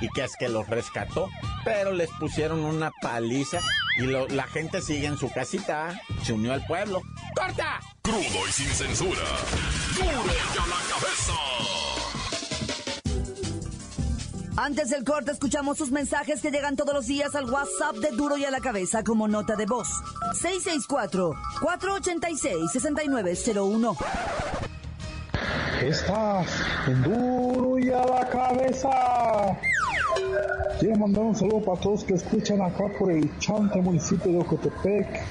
y 0.00 0.08
que 0.10 0.24
es 0.24 0.36
que 0.36 0.48
los 0.48 0.68
rescató. 0.68 1.28
Pero 1.64 1.92
les 1.92 2.10
pusieron 2.18 2.64
una 2.64 2.90
paliza 3.00 3.60
y 3.98 4.06
la 4.06 4.46
gente 4.46 4.82
sigue 4.82 5.06
en 5.06 5.16
su 5.16 5.30
casita. 5.30 5.98
Se 6.22 6.34
unió 6.34 6.52
al 6.52 6.64
pueblo. 6.66 7.02
¡Corta! 7.34 7.80
Crudo 8.02 8.46
y 8.48 8.52
sin 8.52 8.68
censura. 8.68 9.22
¡Duro 9.96 10.32
ya 10.54 10.66
la 10.66 10.76
cabeza! 10.88 11.87
Antes 14.60 14.90
del 14.90 15.04
corte 15.04 15.30
escuchamos 15.30 15.78
sus 15.78 15.92
mensajes 15.92 16.42
que 16.42 16.50
llegan 16.50 16.74
todos 16.74 16.92
los 16.92 17.06
días 17.06 17.36
al 17.36 17.48
WhatsApp 17.48 17.94
de 17.98 18.10
Duro 18.10 18.36
y 18.36 18.44
a 18.44 18.50
la 18.50 18.58
cabeza 18.58 19.04
como 19.04 19.28
nota 19.28 19.54
de 19.54 19.66
voz. 19.66 19.86
664-486-6901. 21.62 23.96
Estás 25.80 26.48
en 26.88 27.02
Duro 27.04 27.78
y 27.78 27.92
a 27.92 28.04
la 28.04 28.28
cabeza. 28.28 28.90
Quiero 30.80 30.96
mandar 30.96 31.22
un 31.22 31.36
saludo 31.36 31.64
para 31.64 31.80
todos 31.80 32.02
que 32.02 32.14
escuchan 32.14 32.60
acá 32.60 32.86
por 32.98 33.12
el 33.12 33.38
chante 33.38 33.80
municipio 33.80 34.32
de 34.32 34.40
Ocotepec. 34.40 35.24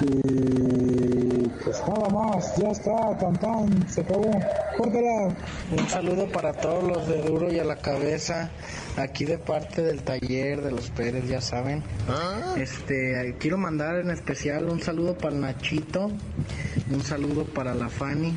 Y 0.00 1.48
pues 1.62 1.80
nada 1.86 2.08
más, 2.08 2.56
ya 2.56 2.70
está, 2.70 3.16
tan 3.16 3.36
tan, 3.36 3.88
se 3.88 4.00
acabó. 4.00 4.32
Córtala. 4.76 5.36
Un 5.70 5.88
saludo 5.88 6.26
para 6.28 6.52
todos 6.52 6.84
los 6.84 7.06
de 7.06 7.22
Duro 7.22 7.52
y 7.52 7.58
a 7.58 7.64
la 7.64 7.76
cabeza, 7.76 8.50
aquí 8.96 9.24
de 9.24 9.38
parte 9.38 9.82
del 9.82 10.02
taller 10.02 10.62
de 10.62 10.70
los 10.70 10.90
Pérez, 10.90 11.28
ya 11.28 11.40
saben. 11.40 11.82
¿Ah? 12.08 12.54
Este, 12.56 13.36
quiero 13.38 13.56
mandar 13.56 13.96
en 13.96 14.10
especial 14.10 14.68
un 14.68 14.80
saludo 14.80 15.16
para 15.16 15.36
Nachito, 15.36 16.10
un 16.90 17.02
saludo 17.02 17.44
para 17.44 17.74
la 17.74 17.88
Fanny, 17.88 18.34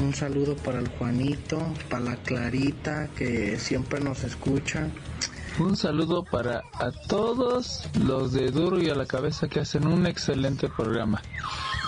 un 0.00 0.14
saludo 0.14 0.56
para 0.56 0.78
el 0.78 0.88
Juanito, 0.88 1.60
para 1.90 2.04
la 2.04 2.16
Clarita 2.16 3.08
que 3.16 3.58
siempre 3.58 4.00
nos 4.00 4.24
escucha. 4.24 4.88
Un 5.58 5.76
saludo 5.76 6.24
para 6.24 6.62
a 6.72 6.90
todos 7.08 7.88
los 8.02 8.32
de 8.32 8.50
Duro 8.50 8.80
y 8.80 8.88
a 8.88 8.94
la 8.94 9.04
Cabeza 9.04 9.48
que 9.48 9.60
hacen 9.60 9.86
un 9.86 10.06
excelente 10.06 10.68
programa. 10.68 11.20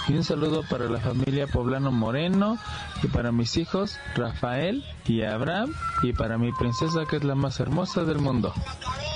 Y 0.09 0.15
un 0.15 0.25
saludo 0.25 0.63
para 0.69 0.87
la 0.91 0.99
familia 0.99 1.47
Poblano 1.47 1.93
Moreno 1.93 2.59
y 3.03 3.09
para 3.09 3.33
mis 3.33 3.57
hijos 3.57 3.99
Rafael 4.15 4.85
y 5.07 5.23
Abraham 5.23 5.73
y 6.03 6.13
para 6.13 6.39
mi 6.39 6.53
princesa 6.53 7.05
que 7.07 7.17
es 7.17 7.25
la 7.25 7.35
más 7.35 7.61
hermosa 7.61 8.05
del 8.05 8.19
mundo. 8.19 8.53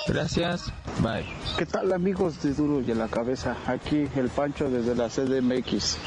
Gracias, 0.07 0.71
bye. 1.01 1.25
¿Qué 1.57 1.65
tal 1.65 1.91
amigos 1.93 2.41
de 2.41 2.53
Duro 2.53 2.81
y 2.81 2.91
a 2.91 2.95
la 2.95 3.07
Cabeza? 3.07 3.55
Aquí 3.65 4.07
el 4.15 4.29
Pancho 4.29 4.69
desde 4.69 4.95
la 4.95 5.09
CDMX, 5.09 5.97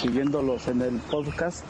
siguiéndolos 0.00 0.68
en 0.68 0.82
el 0.82 0.98
podcast 0.98 1.64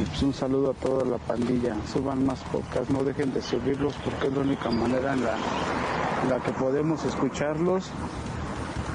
y 0.00 0.04
pues 0.04 0.22
un 0.22 0.34
saludo 0.34 0.70
a 0.70 0.74
toda 0.74 1.04
la 1.04 1.18
pandilla. 1.18 1.74
Suban 1.92 2.24
más 2.24 2.40
podcasts, 2.44 2.90
no 2.90 3.02
dejen 3.02 3.32
de 3.32 3.42
subirlos 3.42 3.94
porque 4.04 4.28
es 4.28 4.32
la 4.32 4.40
única 4.40 4.70
manera 4.70 5.14
en 5.14 5.24
la, 5.24 6.40
que 6.44 6.52
podemos 6.52 7.04
escucharlos 7.04 7.90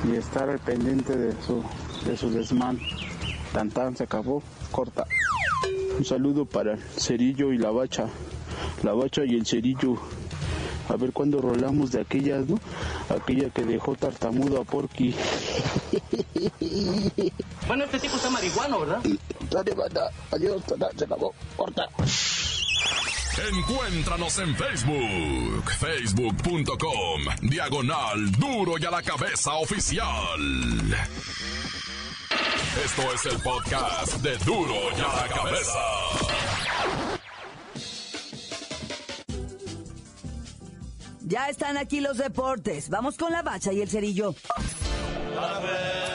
y 0.07 0.15
estar 0.15 0.50
al 0.50 0.59
pendiente 0.59 1.15
de 1.15 1.31
su, 1.41 1.63
de 2.05 2.17
su 2.17 2.29
desmán. 2.29 2.77
Tan 3.53 3.95
se 3.95 4.03
acabó, 4.03 4.41
corta. 4.72 5.05
Un 5.98 6.03
saludo 6.03 6.43
para 6.45 6.74
el 6.74 6.81
cerillo 6.81 7.53
y 7.53 7.60
la 7.60 7.69
bacha. 7.69 8.07
La 8.81 8.93
bacha 8.93 9.22
y 9.25 9.36
el 9.36 9.45
cerillo. 9.45 9.95
A 10.89 10.95
ver 10.95 11.13
cuándo 11.13 11.39
rolamos 11.39 11.91
de 11.91 12.01
aquellas, 12.01 12.48
¿no? 12.48 12.60
Aquella 13.15 13.51
que 13.51 13.63
dejó 13.63 13.95
tartamudo 13.95 14.62
a 14.62 14.63
Porky. 14.65 15.15
Bueno, 17.65 17.86
este 17.86 17.98
tipo 18.00 18.17
está 18.17 18.29
marihuano, 18.29 18.81
¿verdad? 18.81 19.01
Dale, 19.50 19.74
banda. 19.74 20.12
Adiós, 20.31 20.62
se 20.98 21.05
acabó. 21.05 21.33
Corta. 21.55 21.88
Encuéntranos 23.50 24.38
en 24.39 24.55
Facebook, 24.55 25.71
facebook.com, 25.80 27.49
diagonal 27.49 28.32
duro 28.34 28.75
y 28.78 28.86
a 28.86 28.91
la 28.91 29.01
cabeza 29.01 29.54
oficial. 29.54 30.08
Esto 32.81 33.03
es 33.13 33.25
el 33.27 33.39
podcast 33.41 34.13
de 34.23 34.36
duro 34.39 34.73
y 34.97 34.99
a 34.99 35.15
la 35.15 35.27
cabeza. 35.27 35.79
Ya 41.21 41.49
están 41.49 41.77
aquí 41.77 42.01
los 42.01 42.17
deportes. 42.17 42.89
Vamos 42.89 43.15
con 43.15 43.31
la 43.31 43.43
bacha 43.43 43.71
y 43.71 43.81
el 43.81 43.89
cerillo. 43.89 44.33
hay 45.39 46.12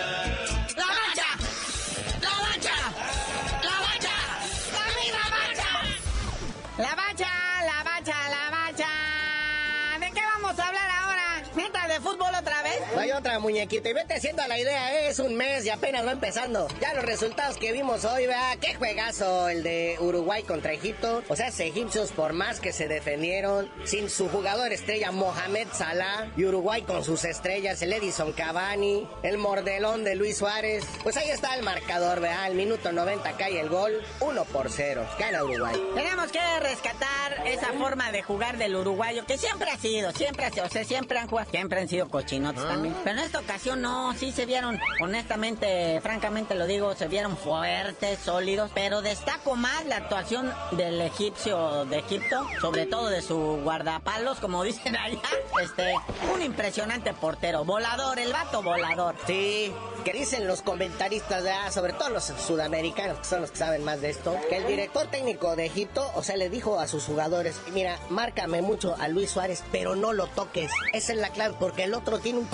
otra 13.18 13.38
muñequita 13.40 13.88
y 13.88 13.92
vete 13.92 14.14
haciendo 14.14 14.46
la 14.46 14.59
idea, 14.59 15.09
es 15.09 15.18
un 15.18 15.35
mes 15.35 15.64
y 15.66 15.70
apenas 15.70 16.07
va 16.07 16.12
empezando. 16.12 16.68
Ya 16.81 16.94
los 16.94 17.04
resultados 17.04 17.57
que 17.57 17.72
vimos 17.72 18.04
hoy, 18.04 18.26
vea, 18.26 18.57
qué 18.61 18.74
juegazo 18.74 19.48
el 19.48 19.62
de 19.62 19.96
Uruguay 19.98 20.44
contra 20.44 20.72
Egipto. 20.72 21.22
O 21.28 21.35
sea, 21.35 21.48
egipcios 21.48 22.12
por 22.12 22.33
más 22.33 22.61
que 22.61 22.72
se 22.72 22.87
defendieron, 22.87 23.68
sin 23.85 24.09
su 24.09 24.28
jugador 24.28 24.72
estrella 24.72 25.11
Mohamed 25.11 25.66
Salah 25.72 26.31
y 26.37 26.44
Uruguay 26.44 26.83
con 26.83 27.04
sus 27.04 27.24
estrellas, 27.24 27.83
el 27.83 27.92
Edison 27.92 28.33
Cavani, 28.33 29.09
el 29.22 29.38
mordelón 29.38 30.04
de 30.04 30.14
Luis 30.14 30.37
Suárez. 30.38 30.85
Pues 31.02 31.16
ahí 31.16 31.31
está 31.31 31.57
el 31.57 31.64
marcador, 31.64 32.20
vea, 32.20 32.44
al 32.44 32.54
minuto 32.54 32.92
90 32.92 33.33
cae 33.33 33.59
el 33.61 33.68
gol, 33.68 34.00
1 34.20 34.44
por 34.44 34.70
0, 34.70 35.04
gana 35.18 35.42
Uruguay. 35.42 35.74
Tenemos 35.94 36.31
que 36.31 36.61
rescatar 36.61 37.46
esa 37.46 37.72
forma 37.72 38.12
de 38.12 38.22
jugar 38.22 38.59
del 38.59 38.76
uruguayo 38.76 39.26
que 39.26 39.38
siempre 39.38 39.70
ha 39.70 39.76
sido, 39.76 40.12
siempre 40.12 40.44
ha 40.44 40.50
sido, 40.50 40.66
o 40.66 40.68
sea, 40.68 40.85
siempre 40.85 41.18
han 41.18 41.28
jugado, 41.28 41.50
siempre 41.50 41.81
han 41.81 41.88
sido 41.88 42.09
cochinotes 42.09 42.62
también. 42.62 42.94
Pero 43.08 43.20
en 43.20 43.24
esta 43.24 43.38
ocasión 43.38 43.80
no, 43.80 44.12
sí 44.12 44.32
se 44.32 44.44
vieron, 44.44 44.78
honestamente, 45.00 45.98
francamente 46.02 46.54
lo 46.54 46.66
digo, 46.66 46.94
se 46.94 47.08
vieron 47.08 47.38
fuertes, 47.38 48.18
sólidos, 48.18 48.70
pero 48.74 49.00
destaco 49.00 49.56
más 49.56 49.86
la 49.86 49.96
actuación 49.96 50.52
del 50.72 51.00
egipcio 51.00 51.86
de 51.86 52.00
Egipto, 52.00 52.46
sobre 52.60 52.84
todo 52.84 53.08
de 53.08 53.22
su 53.22 53.62
guardapalos, 53.62 54.40
como 54.40 54.62
dicen 54.62 54.94
allá. 54.94 55.22
Este, 55.62 55.94
un 56.34 56.42
impresionante 56.42 57.14
portero, 57.14 57.64
volador, 57.64 58.18
el 58.18 58.30
vato 58.30 58.62
volador. 58.62 59.14
Sí, 59.26 59.72
que 60.04 60.12
dicen 60.12 60.46
los 60.46 60.60
comentaristas, 60.60 61.72
sobre 61.72 61.94
todo 61.94 62.10
los 62.10 62.24
sudamericanos, 62.24 63.20
que 63.20 63.24
son 63.24 63.40
los 63.40 63.50
que 63.50 63.56
saben 63.56 63.84
más 63.84 64.02
de 64.02 64.10
esto, 64.10 64.36
que 64.50 64.58
el 64.58 64.66
director 64.66 65.06
técnico 65.06 65.56
de 65.56 65.64
Egipto, 65.64 66.10
o 66.14 66.22
sea, 66.22 66.36
le 66.36 66.50
dijo 66.50 66.78
a 66.78 66.86
sus 66.86 67.04
jugadores, 67.04 67.58
mira, 67.72 67.98
márcame 68.10 68.60
mucho 68.60 68.94
a 68.98 69.08
Luis 69.08 69.30
Suárez, 69.30 69.64
pero 69.72 69.96
no 69.96 70.12
lo 70.12 70.26
toques. 70.26 70.70
Esa 70.92 71.12
es 71.12 71.18
la 71.18 71.30
clave, 71.30 71.56
porque 71.58 71.84
el 71.84 71.94
otro 71.94 72.18
tiene 72.18 72.38
un 72.38 72.46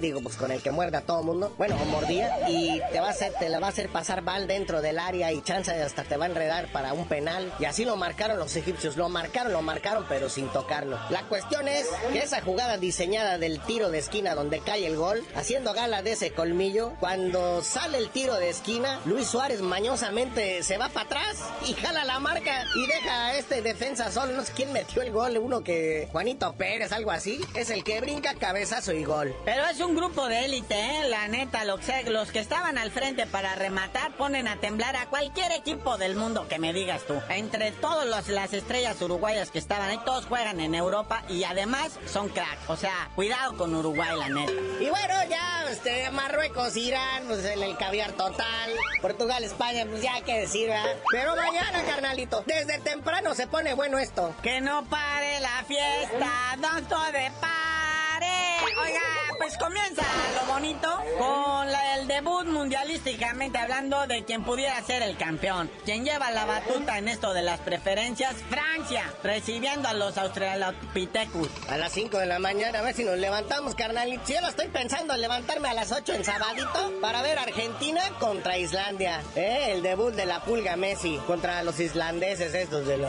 digo, 0.00 0.20
pues 0.20 0.36
con 0.36 0.50
el 0.50 0.62
que 0.62 0.70
muerde 0.70 0.98
a 0.98 1.00
todo 1.02 1.22
mundo, 1.22 1.54
bueno, 1.58 1.76
o 1.80 1.84
mordía, 1.86 2.48
y 2.48 2.80
te 2.92 3.00
va 3.00 3.08
a 3.08 3.10
hacer, 3.10 3.32
te 3.38 3.48
la 3.48 3.60
va 3.60 3.68
a 3.68 3.70
hacer 3.70 3.88
pasar 3.88 4.22
mal 4.22 4.46
dentro 4.46 4.82
del 4.82 4.98
área 4.98 5.32
y 5.32 5.42
chance 5.42 5.70
hasta 5.70 6.04
te 6.04 6.16
va 6.16 6.26
a 6.26 6.28
enredar 6.28 6.70
para 6.72 6.92
un 6.92 7.06
penal. 7.06 7.52
Y 7.58 7.64
así 7.64 7.84
lo 7.84 7.96
marcaron 7.96 8.38
los 8.38 8.56
egipcios, 8.56 8.96
lo 8.96 9.08
marcaron, 9.08 9.52
lo 9.52 9.62
marcaron, 9.62 10.04
pero 10.08 10.28
sin 10.28 10.48
tocarlo. 10.48 10.98
La 11.10 11.22
cuestión 11.22 11.68
es 11.68 11.86
que 12.12 12.18
esa 12.18 12.42
jugada 12.42 12.76
diseñada 12.76 13.38
del 13.38 13.60
tiro 13.60 13.90
de 13.90 13.98
esquina 13.98 14.34
donde 14.34 14.60
cae 14.60 14.86
el 14.86 14.96
gol, 14.96 15.24
haciendo 15.34 15.72
gala 15.72 16.02
de 16.02 16.12
ese 16.12 16.32
colmillo, 16.32 16.92
cuando 17.00 17.62
sale 17.62 17.98
el 17.98 18.10
tiro 18.10 18.34
de 18.34 18.50
esquina, 18.50 19.00
Luis 19.04 19.28
Suárez 19.28 19.60
mañosamente 19.62 20.62
se 20.62 20.78
va 20.78 20.88
para 20.88 21.06
atrás 21.06 21.38
y 21.66 21.74
jala 21.74 22.04
la 22.04 22.18
marca 22.18 22.64
y 22.74 22.86
deja 22.86 23.26
a 23.26 23.36
este 23.36 23.62
defensa 23.62 24.10
solo. 24.10 24.32
No 24.32 24.44
sé 24.44 24.52
quién 24.54 24.72
metió 24.72 25.02
el 25.02 25.12
gol, 25.12 25.38
uno 25.38 25.62
que 25.62 26.08
Juanito 26.12 26.52
Pérez, 26.54 26.92
algo 26.92 27.10
así. 27.10 27.40
Es 27.54 27.70
el 27.70 27.84
que 27.84 28.00
brinca 28.00 28.34
cabezazo 28.34 28.92
y 28.92 29.04
gol. 29.04 29.34
Pero 29.44 29.66
es 29.66 29.75
un 29.80 29.96
grupo 29.96 30.28
de 30.28 30.44
élite, 30.44 30.74
¿eh? 30.74 31.08
La 31.08 31.28
neta, 31.28 31.64
los 31.64 32.30
que 32.30 32.38
estaban 32.38 32.78
al 32.78 32.90
frente 32.90 33.26
para 33.26 33.54
rematar 33.54 34.12
ponen 34.16 34.48
a 34.48 34.56
temblar 34.56 34.96
a 34.96 35.06
cualquier 35.06 35.52
equipo 35.52 35.98
del 35.98 36.14
mundo 36.14 36.46
que 36.48 36.58
me 36.58 36.72
digas 36.72 37.02
tú. 37.06 37.20
Entre 37.28 37.72
todas 37.72 38.28
las 38.28 38.52
estrellas 38.52 39.00
uruguayas 39.02 39.50
que 39.50 39.58
estaban 39.58 39.90
ahí, 39.90 39.98
todos 40.04 40.26
juegan 40.26 40.60
en 40.60 40.74
Europa 40.74 41.24
y 41.28 41.44
además 41.44 41.98
son 42.06 42.28
cracks. 42.28 42.68
O 42.68 42.76
sea, 42.76 43.10
cuidado 43.14 43.56
con 43.56 43.74
Uruguay, 43.74 44.16
la 44.16 44.28
neta. 44.28 44.52
Y 44.80 44.88
bueno, 44.88 45.14
ya, 45.28 45.66
este, 45.70 46.10
Marruecos 46.10 46.76
Irán, 46.76 47.24
pues 47.26 47.44
el, 47.44 47.62
el, 47.62 47.76
caviar 47.76 48.12
total. 48.12 48.70
Portugal, 49.02 49.44
España, 49.44 49.84
pues 49.88 50.02
ya 50.02 50.20
que 50.22 50.40
decir, 50.40 50.68
¿verdad? 50.68 50.96
Pero 51.10 51.36
mañana, 51.36 51.82
carnalito, 51.84 52.42
desde 52.46 52.78
temprano 52.78 53.34
se 53.34 53.46
pone 53.46 53.74
bueno 53.74 53.98
esto. 53.98 54.34
Que 54.42 54.60
no 54.60 54.84
pare 54.84 55.40
la 55.40 55.64
fiesta, 55.66 56.56
todo 56.88 57.04
de 57.06 57.30
pare. 57.40 58.56
oiga, 58.82 59.15
pues 59.46 59.58
comienza 59.58 60.02
lo 60.34 60.52
bonito 60.52 60.88
con 61.18 61.68
el 61.68 62.08
debut 62.08 62.46
mundialísticamente 62.46 63.58
hablando 63.58 64.04
de 64.08 64.24
quien 64.24 64.42
pudiera 64.42 64.82
ser 64.82 65.02
el 65.02 65.16
campeón. 65.16 65.70
Quien 65.84 66.04
lleva 66.04 66.32
la 66.32 66.44
batuta 66.46 66.98
en 66.98 67.06
esto 67.06 67.32
de 67.32 67.42
las 67.42 67.60
preferencias, 67.60 68.34
Francia, 68.50 69.04
recibiendo 69.22 69.88
a 69.88 69.94
los 69.94 70.18
australopithecus. 70.18 71.48
A 71.68 71.76
las 71.76 71.92
5 71.92 72.18
de 72.18 72.26
la 72.26 72.40
mañana, 72.40 72.80
a 72.80 72.82
ver 72.82 72.94
si 72.94 73.04
nos 73.04 73.18
levantamos, 73.18 73.76
carnal. 73.76 74.20
Si 74.24 74.34
yo 74.34 74.40
lo 74.40 74.48
estoy 74.48 74.66
pensando 74.66 75.14
en 75.14 75.20
levantarme 75.20 75.68
a 75.68 75.74
las 75.74 75.92
8 75.92 76.14
en 76.14 76.24
sabadito 76.24 76.92
para 77.00 77.22
ver 77.22 77.38
Argentina 77.38 78.02
contra 78.18 78.58
Islandia. 78.58 79.22
¿Eh? 79.36 79.68
El 79.72 79.82
debut 79.82 80.12
de 80.12 80.26
la 80.26 80.40
pulga 80.40 80.76
Messi 80.76 81.20
contra 81.26 81.62
los 81.62 81.78
islandeses 81.78 82.52
estos 82.52 82.86
de 82.86 82.98
la... 82.98 83.08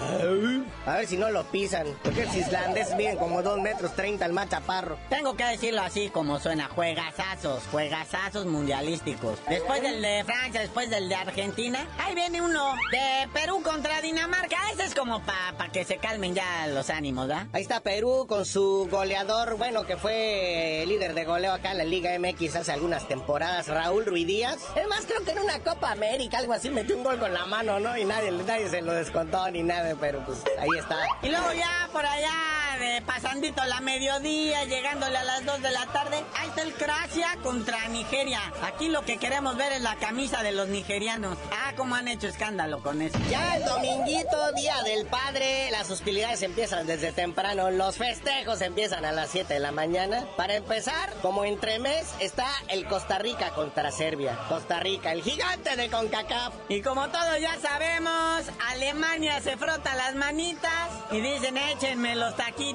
A 0.86 0.97
ver 0.97 1.08
si 1.08 1.17
no 1.17 1.32
lo 1.32 1.45
pisan. 1.45 1.88
Porque 2.04 2.26
los 2.26 2.36
islandeses 2.36 2.95
miden 2.95 3.17
como 3.17 3.41
2 3.41 3.60
metros 3.60 3.95
30 3.95 4.23
al 4.23 4.34
machaparro. 4.34 5.00
Tengo 5.10 5.36
que 5.36 5.45
decirlo 5.45 5.82
así 5.82 6.10
como 6.10 6.27
suena, 6.40 6.68
juegazazos, 6.68 7.63
juegazazos 7.72 8.46
mundialísticos. 8.46 9.40
Después 9.50 9.82
del 9.82 10.02
de 10.02 10.24
Francia, 10.26 10.62
después 10.62 10.90
del 10.90 11.10
de 11.10 11.16
Argentina, 11.16 11.88
ahí 11.98 12.13
viene 12.13 12.42
uno 12.42 12.74
de 12.92 13.30
Perú 13.34 13.62
contra 13.63 14.02
Dinamarca. 14.02 14.58
Ese 14.74 14.84
es 14.84 14.94
como 14.94 15.22
para 15.24 15.72
que 15.72 15.86
se 15.86 15.98
calmen 15.98 16.36
ya 16.36 16.68
los 16.68 16.90
ánimos, 16.90 17.30
¿ah? 17.32 17.48
Ahí 17.54 17.62
está 17.62 17.80
Perú 17.80 18.26
con 18.28 18.46
su 18.46 18.88
goleador, 18.92 19.58
bueno, 19.58 19.86
que 19.86 19.98
fue 19.98 20.84
líder 20.88 21.13
de 21.13 21.26
goleo 21.26 21.54
acá 21.54 21.72
en 21.72 21.78
la 21.78 21.84
Liga 21.86 22.12
MX 22.20 22.58
hace 22.58 22.72
algunas 22.74 23.08
temporadas, 23.08 23.68
Raúl 23.68 24.06
Ruidíaz. 24.06 24.58
Es 24.76 24.88
más, 24.88 25.06
creo 25.06 25.24
que 25.24 25.32
en 25.32 25.40
una 25.40 25.60
Copa 25.60 25.92
América, 25.92 26.40
algo 26.40 26.54
así, 26.54 26.70
metió 26.70 26.98
un 26.98 27.04
gol 27.04 27.20
con 27.20 27.34
la 27.34 27.46
mano, 27.46 27.80
¿no? 27.80 27.98
Y 27.98 28.06
nadie, 28.06 28.32
nadie 28.32 28.70
se 28.70 28.82
lo 28.82 28.94
descontó 28.94 29.50
ni 29.50 29.63
nada, 29.63 29.96
pero 30.00 30.24
pues 30.26 30.44
ahí 30.60 30.70
está. 30.78 30.98
Y 31.24 31.30
luego 31.30 31.54
ya 31.54 31.90
por 31.92 32.06
allá 32.06 32.57
de 32.78 33.02
pasandito 33.02 33.63
la 33.66 33.82
mediodía, 33.82 34.63
llegándole 34.66 35.18
a 35.18 35.24
las 35.24 35.46
2 35.46 35.62
de 35.62 35.72
la 35.72 35.86
tarde, 35.88 36.24
ahí 36.36 36.50
está 36.50 36.62
el 36.62 36.74
Croacia 36.74 37.28
contra 37.42 37.88
Nigeria. 37.88 38.40
Aquí 38.63 38.90
lo 38.90 39.02
que 39.04 39.18
queremos 39.18 39.58
ver 39.58 39.72
es 39.72 39.82
la 39.82 39.96
camisa 39.96 40.44
de 40.44 40.52
los 40.52 40.68
nigerianos. 40.68 41.38
Ah, 41.52 41.74
cómo 41.76 41.96
han 41.96 42.08
hecho 42.08 42.28
escándalo 42.28 42.82
con 42.82 43.02
eso. 43.02 43.18
Ya 43.30 43.58
el 43.58 43.66
dominguito, 43.66 44.52
día 44.54 44.82
del 44.84 45.08
padre, 45.08 45.72
las 45.72 45.90
hostilidades 45.90 46.42
empiezan 46.44 46.86
desde 46.86 47.12
temprano, 47.12 47.72
los 47.72 47.98
festejos 47.98 48.62
empiezan 48.62 49.06
a 49.06 49.12
las 49.12 49.30
7 49.30 49.56
de 49.56 49.60
la 49.60 49.72
mañana. 49.72 50.26
Para 50.36 50.56
empezar, 50.56 51.13
como 51.22 51.46
entremés, 51.46 52.13
está 52.20 52.48
el 52.68 52.86
Costa 52.88 53.18
Rica 53.18 53.52
contra 53.52 53.92
Serbia. 53.92 54.38
Costa 54.50 54.80
Rica, 54.80 55.12
el 55.13 55.24
gigante 55.24 55.76
de 55.76 55.90
CONCACAF. 55.90 56.54
Y 56.70 56.82
como 56.82 57.08
todos 57.10 57.40
ya 57.40 57.58
sabemos, 57.60 58.44
Alemania 58.70 59.42
se 59.42 59.58
frota 59.58 59.96
las 59.96 60.16
manitas 60.16 60.90
y 61.12 61.22
dicen 61.22 61.58
échenme 61.58 62.16
los 62.16 62.36
taquitos. 62.36 62.67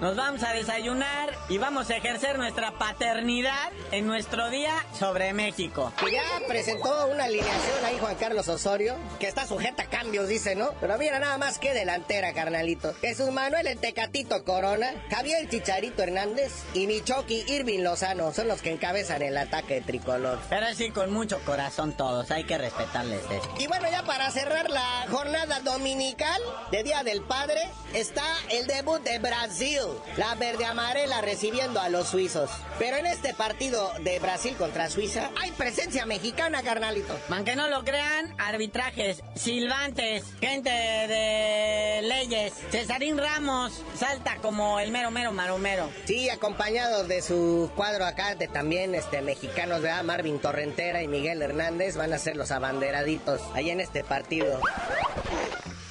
Nos 0.00 0.14
vamos 0.14 0.44
a 0.44 0.52
desayunar 0.52 1.36
y 1.48 1.58
vamos 1.58 1.90
a 1.90 1.96
ejercer 1.96 2.38
nuestra 2.38 2.70
paternidad 2.78 3.72
en 3.90 4.06
nuestro 4.06 4.48
día 4.48 4.72
sobre 4.96 5.32
México. 5.32 5.92
Que 5.98 6.12
ya 6.12 6.22
presentó 6.46 7.08
una 7.08 7.24
alineación 7.24 7.84
ahí 7.84 7.98
Juan 7.98 8.14
Carlos 8.14 8.46
Osorio, 8.46 8.94
que 9.18 9.26
está 9.26 9.48
sujeta 9.48 9.82
a 9.82 9.86
cambios, 9.86 10.28
dice, 10.28 10.54
¿no? 10.54 10.70
Pero 10.80 10.96
mira 10.98 11.18
nada 11.18 11.36
más 11.36 11.58
que 11.58 11.74
delantera, 11.74 12.32
carnalito. 12.32 12.94
Jesús 13.00 13.32
Manuel 13.32 13.66
el 13.66 13.78
Tecatito 13.78 14.44
Corona, 14.44 14.94
Javier 15.10 15.48
Chicharito 15.48 16.04
Hernández 16.04 16.52
y 16.72 16.86
Michoki 16.86 17.44
Irving 17.48 17.80
Lozano 17.80 18.32
son 18.32 18.46
los 18.46 18.62
que 18.62 18.70
encabezan 18.70 19.20
el 19.22 19.36
ataque 19.36 19.80
tricolor. 19.80 20.38
Pero 20.48 20.72
sí, 20.74 20.90
con 20.90 21.12
mucho 21.12 21.40
corazón 21.44 21.96
todos, 21.96 22.30
hay 22.30 22.44
que 22.44 22.56
respetarles 22.56 23.24
eso. 23.24 23.52
Y 23.58 23.66
bueno, 23.66 23.90
ya 23.90 24.04
para 24.04 24.30
cerrar 24.30 24.70
la 24.70 25.06
jornada 25.10 25.58
dominical 25.60 26.40
de 26.70 26.84
Día 26.84 27.02
del 27.02 27.22
Padre, 27.22 27.68
está 27.94 28.24
el 28.48 28.68
debut 28.68 29.02
de 29.02 29.18
Brasil. 29.18 29.39
Brasil. 29.40 29.80
La 30.18 30.34
verde 30.34 30.66
amarela 30.66 31.22
recibiendo 31.22 31.80
a 31.80 31.88
los 31.88 32.08
suizos. 32.08 32.50
Pero 32.78 32.98
en 32.98 33.06
este 33.06 33.32
partido 33.32 33.90
de 34.00 34.18
Brasil 34.18 34.54
contra 34.56 34.90
Suiza 34.90 35.30
hay 35.40 35.50
presencia 35.52 36.04
mexicana, 36.04 36.62
carnalito. 36.62 37.18
Aunque 37.30 37.56
no 37.56 37.68
lo 37.68 37.82
crean, 37.82 38.34
arbitrajes, 38.38 39.22
silbantes, 39.34 40.24
gente 40.40 40.68
de 40.68 42.02
leyes. 42.02 42.52
Cesarín 42.70 43.16
Ramos 43.16 43.82
salta 43.96 44.36
como 44.42 44.78
el 44.78 44.90
mero 44.90 45.10
mero 45.10 45.32
maromero. 45.32 45.88
Sí, 46.04 46.28
acompañado 46.28 47.04
de 47.04 47.22
su 47.22 47.70
cuadro 47.74 48.04
acá 48.04 48.34
de 48.34 48.46
también 48.46 48.94
este 48.94 49.22
mexicanos, 49.22 49.80
¿verdad? 49.80 50.04
Marvin 50.04 50.38
Torrentera 50.38 51.02
y 51.02 51.08
Miguel 51.08 51.40
Hernández 51.40 51.96
van 51.96 52.12
a 52.12 52.18
ser 52.18 52.36
los 52.36 52.50
abanderaditos 52.50 53.40
ahí 53.54 53.70
en 53.70 53.80
este 53.80 54.04
partido. 54.04 54.60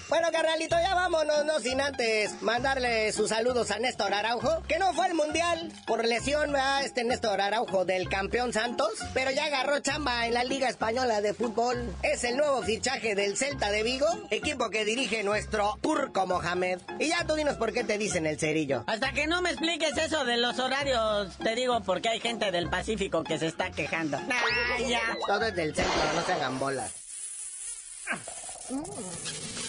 Bueno, 0.09 0.29
carnalito, 0.31 0.75
ya 0.81 0.95
vámonos, 0.95 1.45
no 1.45 1.59
sin 1.59 1.79
antes 1.79 2.41
mandarle 2.41 3.11
sus 3.11 3.29
saludos 3.29 3.69
a 3.69 3.77
Néstor 3.77 4.11
Araujo, 4.11 4.63
que 4.67 4.79
no 4.79 4.91
fue 4.95 5.05
al 5.05 5.13
Mundial 5.13 5.71
por 5.85 6.03
lesión, 6.03 6.55
a 6.55 6.81
Este 6.81 7.03
Néstor 7.03 7.39
Araujo 7.39 7.85
del 7.85 8.09
campeón 8.09 8.51
Santos, 8.51 8.89
pero 9.13 9.29
ya 9.29 9.45
agarró 9.45 9.79
chamba 9.81 10.25
en 10.25 10.33
la 10.33 10.43
Liga 10.43 10.67
Española 10.67 11.21
de 11.21 11.35
Fútbol. 11.35 11.95
Es 12.01 12.23
el 12.23 12.37
nuevo 12.37 12.63
fichaje 12.63 13.13
del 13.13 13.37
Celta 13.37 13.69
de 13.69 13.83
Vigo, 13.83 14.07
equipo 14.31 14.71
que 14.71 14.83
dirige 14.83 15.23
nuestro 15.23 15.77
Turco 15.81 16.25
Mohamed. 16.25 16.79
Y 16.97 17.09
ya 17.09 17.25
tú 17.27 17.35
dinos 17.35 17.57
por 17.57 17.71
qué 17.71 17.83
te 17.83 17.99
dicen 17.99 18.25
el 18.25 18.39
cerillo. 18.39 18.85
Hasta 18.87 19.11
que 19.11 19.27
no 19.27 19.43
me 19.43 19.51
expliques 19.51 19.95
eso 19.95 20.25
de 20.25 20.37
los 20.37 20.57
horarios, 20.57 21.37
te 21.37 21.53
digo 21.53 21.81
porque 21.81 22.09
hay 22.09 22.19
gente 22.19 22.51
del 22.51 22.67
Pacífico 22.67 23.23
que 23.23 23.37
se 23.37 23.45
está 23.45 23.69
quejando. 23.69 24.17
¡Ay, 24.17 24.89
ya! 24.89 25.01
Todo 25.27 25.45
es 25.45 25.55
del 25.55 25.75
centro, 25.75 25.93
no 26.15 26.25
se 26.25 26.33
hagan 26.33 26.57
bolas. 26.57 26.91
¡La 28.09 29.68